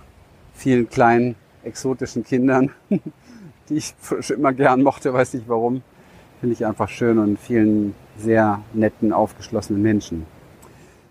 vielen 0.53 0.87
kleinen 0.87 1.35
exotischen 1.63 2.23
Kindern, 2.23 2.71
die 3.69 3.75
ich 3.75 3.95
schon 4.21 4.37
immer 4.37 4.53
gern 4.53 4.83
mochte, 4.83 5.11
weiß 5.13 5.33
nicht 5.33 5.49
warum. 5.49 5.81
Finde 6.39 6.53
ich 6.53 6.65
einfach 6.65 6.87
schön 6.87 7.17
und 7.17 7.37
vielen 7.37 7.95
sehr 8.17 8.61
netten, 8.73 9.11
aufgeschlossenen 9.11 9.81
Menschen. 9.81 10.25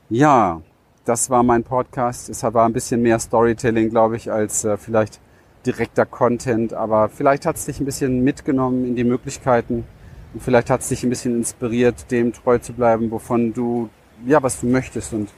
Ja, 0.09 0.63
das 1.05 1.29
war 1.29 1.43
mein 1.43 1.65
Podcast. 1.65 2.31
Es 2.31 2.43
war 2.43 2.65
ein 2.65 2.73
bisschen 2.73 3.03
mehr 3.03 3.19
Storytelling, 3.19 3.91
glaube 3.91 4.17
ich, 4.17 4.33
als 4.33 4.65
äh, 4.65 4.79
vielleicht 4.79 5.21
direkter 5.67 6.07
Content, 6.07 6.73
aber 6.73 7.09
vielleicht 7.09 7.45
hat 7.45 7.57
es 7.57 7.67
dich 7.67 7.81
ein 7.81 7.85
bisschen 7.85 8.23
mitgenommen 8.23 8.87
in 8.87 8.97
die 8.97 9.05
Möglichkeiten 9.05 9.85
und 10.33 10.43
vielleicht 10.43 10.71
hat 10.71 10.81
es 10.81 10.89
dich 10.89 11.03
ein 11.03 11.11
bisschen 11.11 11.37
inspiriert, 11.37 12.11
dem 12.11 12.33
treu 12.33 12.59
zu 12.59 12.73
bleiben, 12.73 13.11
wovon 13.11 13.53
du, 13.53 13.91
ja, 14.25 14.43
was 14.43 14.61
du 14.61 14.67
möchtest 14.67 15.13
und 15.13 15.29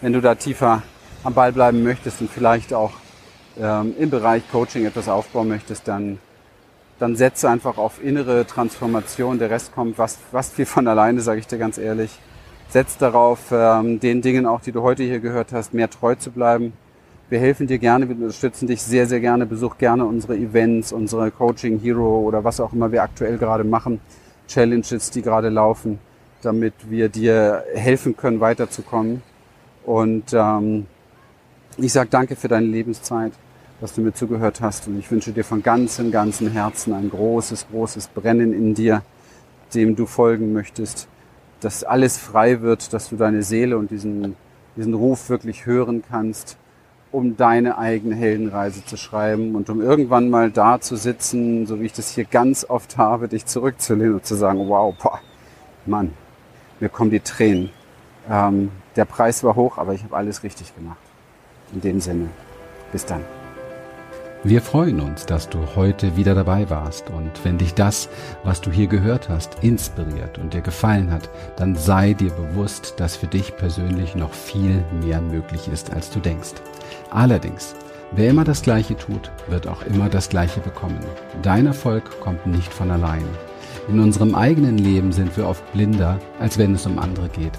wenn 0.00 0.12
du 0.12 0.20
da 0.20 0.34
tiefer 0.34 0.82
am 1.24 1.34
Ball 1.34 1.52
bleiben 1.52 1.82
möchtest 1.82 2.20
und 2.20 2.30
vielleicht 2.30 2.72
auch 2.72 2.92
ähm, 3.60 3.94
im 3.98 4.10
Bereich 4.10 4.42
Coaching 4.50 4.86
etwas 4.86 5.08
aufbauen 5.08 5.48
möchtest, 5.48 5.88
dann, 5.88 6.18
dann 6.98 7.16
setze 7.16 7.48
einfach 7.50 7.78
auf 7.78 8.02
innere 8.02 8.46
Transformation. 8.46 9.38
Der 9.38 9.50
Rest 9.50 9.74
kommt 9.74 9.98
was, 9.98 10.18
was 10.30 10.50
viel 10.50 10.66
von 10.66 10.86
alleine, 10.86 11.20
sage 11.20 11.40
ich 11.40 11.46
dir 11.46 11.58
ganz 11.58 11.78
ehrlich. 11.78 12.10
Setz 12.68 12.98
darauf, 12.98 13.50
ähm, 13.50 13.98
den 13.98 14.22
Dingen 14.22 14.46
auch, 14.46 14.60
die 14.60 14.72
du 14.72 14.82
heute 14.82 15.02
hier 15.02 15.20
gehört 15.20 15.52
hast, 15.52 15.74
mehr 15.74 15.90
treu 15.90 16.14
zu 16.14 16.30
bleiben. 16.30 16.74
Wir 17.30 17.40
helfen 17.40 17.66
dir 17.66 17.78
gerne, 17.78 18.08
wir 18.08 18.16
unterstützen 18.16 18.68
dich 18.68 18.82
sehr, 18.82 19.06
sehr 19.06 19.20
gerne. 19.20 19.46
Besuch 19.46 19.78
gerne 19.78 20.04
unsere 20.04 20.36
Events, 20.36 20.92
unsere 20.92 21.30
Coaching 21.30 21.78
Hero 21.78 22.20
oder 22.20 22.44
was 22.44 22.60
auch 22.60 22.72
immer 22.72 22.92
wir 22.92 23.02
aktuell 23.02 23.38
gerade 23.38 23.64
machen. 23.64 24.00
Challenges, 24.46 25.10
die 25.10 25.22
gerade 25.22 25.48
laufen, 25.50 25.98
damit 26.42 26.74
wir 26.88 27.08
dir 27.08 27.64
helfen 27.74 28.16
können, 28.16 28.40
weiterzukommen. 28.40 29.22
Und 29.88 30.34
ähm, 30.34 30.86
ich 31.78 31.94
sage 31.94 32.10
danke 32.10 32.36
für 32.36 32.48
deine 32.48 32.66
Lebenszeit, 32.66 33.32
dass 33.80 33.94
du 33.94 34.02
mir 34.02 34.12
zugehört 34.12 34.60
hast. 34.60 34.86
Und 34.86 34.98
ich 34.98 35.10
wünsche 35.10 35.32
dir 35.32 35.44
von 35.44 35.62
ganzem, 35.62 36.10
ganzem 36.10 36.50
Herzen 36.50 36.92
ein 36.92 37.08
großes, 37.08 37.68
großes 37.70 38.08
Brennen 38.08 38.52
in 38.52 38.74
dir, 38.74 39.00
dem 39.72 39.96
du 39.96 40.04
folgen 40.04 40.52
möchtest. 40.52 41.08
Dass 41.60 41.84
alles 41.84 42.18
frei 42.18 42.60
wird, 42.60 42.92
dass 42.92 43.08
du 43.08 43.16
deine 43.16 43.42
Seele 43.42 43.78
und 43.78 43.90
diesen, 43.90 44.36
diesen 44.76 44.92
Ruf 44.92 45.30
wirklich 45.30 45.64
hören 45.64 46.02
kannst, 46.06 46.58
um 47.10 47.38
deine 47.38 47.78
eigene 47.78 48.14
Heldenreise 48.14 48.84
zu 48.84 48.98
schreiben 48.98 49.54
und 49.54 49.70
um 49.70 49.80
irgendwann 49.80 50.28
mal 50.28 50.50
da 50.50 50.82
zu 50.82 50.96
sitzen, 50.96 51.66
so 51.66 51.80
wie 51.80 51.86
ich 51.86 51.94
das 51.94 52.10
hier 52.10 52.26
ganz 52.26 52.66
oft 52.68 52.98
habe, 52.98 53.26
dich 53.26 53.46
zurückzulehnen 53.46 54.16
und 54.16 54.26
zu 54.26 54.34
sagen, 54.34 54.68
wow, 54.68 54.94
boah, 55.02 55.20
Mann, 55.86 56.12
mir 56.78 56.90
kommen 56.90 57.10
die 57.10 57.20
Tränen. 57.20 57.70
Ähm, 58.28 58.70
der 58.98 59.04
Preis 59.04 59.44
war 59.44 59.54
hoch, 59.54 59.78
aber 59.78 59.94
ich 59.94 60.02
habe 60.02 60.16
alles 60.16 60.42
richtig 60.42 60.74
gemacht. 60.74 60.98
In 61.72 61.80
dem 61.80 62.00
Sinne, 62.00 62.28
bis 62.92 63.06
dann. 63.06 63.22
Wir 64.44 64.62
freuen 64.62 65.00
uns, 65.00 65.26
dass 65.26 65.48
du 65.48 65.58
heute 65.74 66.16
wieder 66.16 66.34
dabei 66.34 66.70
warst 66.70 67.10
und 67.10 67.44
wenn 67.44 67.58
dich 67.58 67.74
das, 67.74 68.08
was 68.44 68.60
du 68.60 68.70
hier 68.70 68.86
gehört 68.86 69.28
hast, 69.28 69.62
inspiriert 69.62 70.38
und 70.38 70.54
dir 70.54 70.60
gefallen 70.60 71.10
hat, 71.10 71.28
dann 71.56 71.74
sei 71.74 72.12
dir 72.12 72.30
bewusst, 72.30 72.94
dass 72.98 73.16
für 73.16 73.26
dich 73.26 73.56
persönlich 73.56 74.14
noch 74.14 74.32
viel 74.32 74.84
mehr 75.02 75.20
möglich 75.20 75.68
ist, 75.68 75.92
als 75.92 76.10
du 76.10 76.20
denkst. 76.20 76.54
Allerdings, 77.10 77.74
wer 78.12 78.30
immer 78.30 78.44
das 78.44 78.62
Gleiche 78.62 78.96
tut, 78.96 79.30
wird 79.48 79.66
auch 79.66 79.82
immer 79.82 80.08
das 80.08 80.28
Gleiche 80.28 80.60
bekommen. 80.60 81.00
Dein 81.42 81.66
Erfolg 81.66 82.20
kommt 82.20 82.46
nicht 82.46 82.72
von 82.72 82.90
allein. 82.92 83.24
In 83.88 83.98
unserem 83.98 84.36
eigenen 84.36 84.78
Leben 84.78 85.12
sind 85.12 85.36
wir 85.36 85.48
oft 85.48 85.72
blinder, 85.72 86.18
als 86.38 86.58
wenn 86.58 86.74
es 86.74 86.86
um 86.86 86.98
andere 86.98 87.28
geht. 87.28 87.58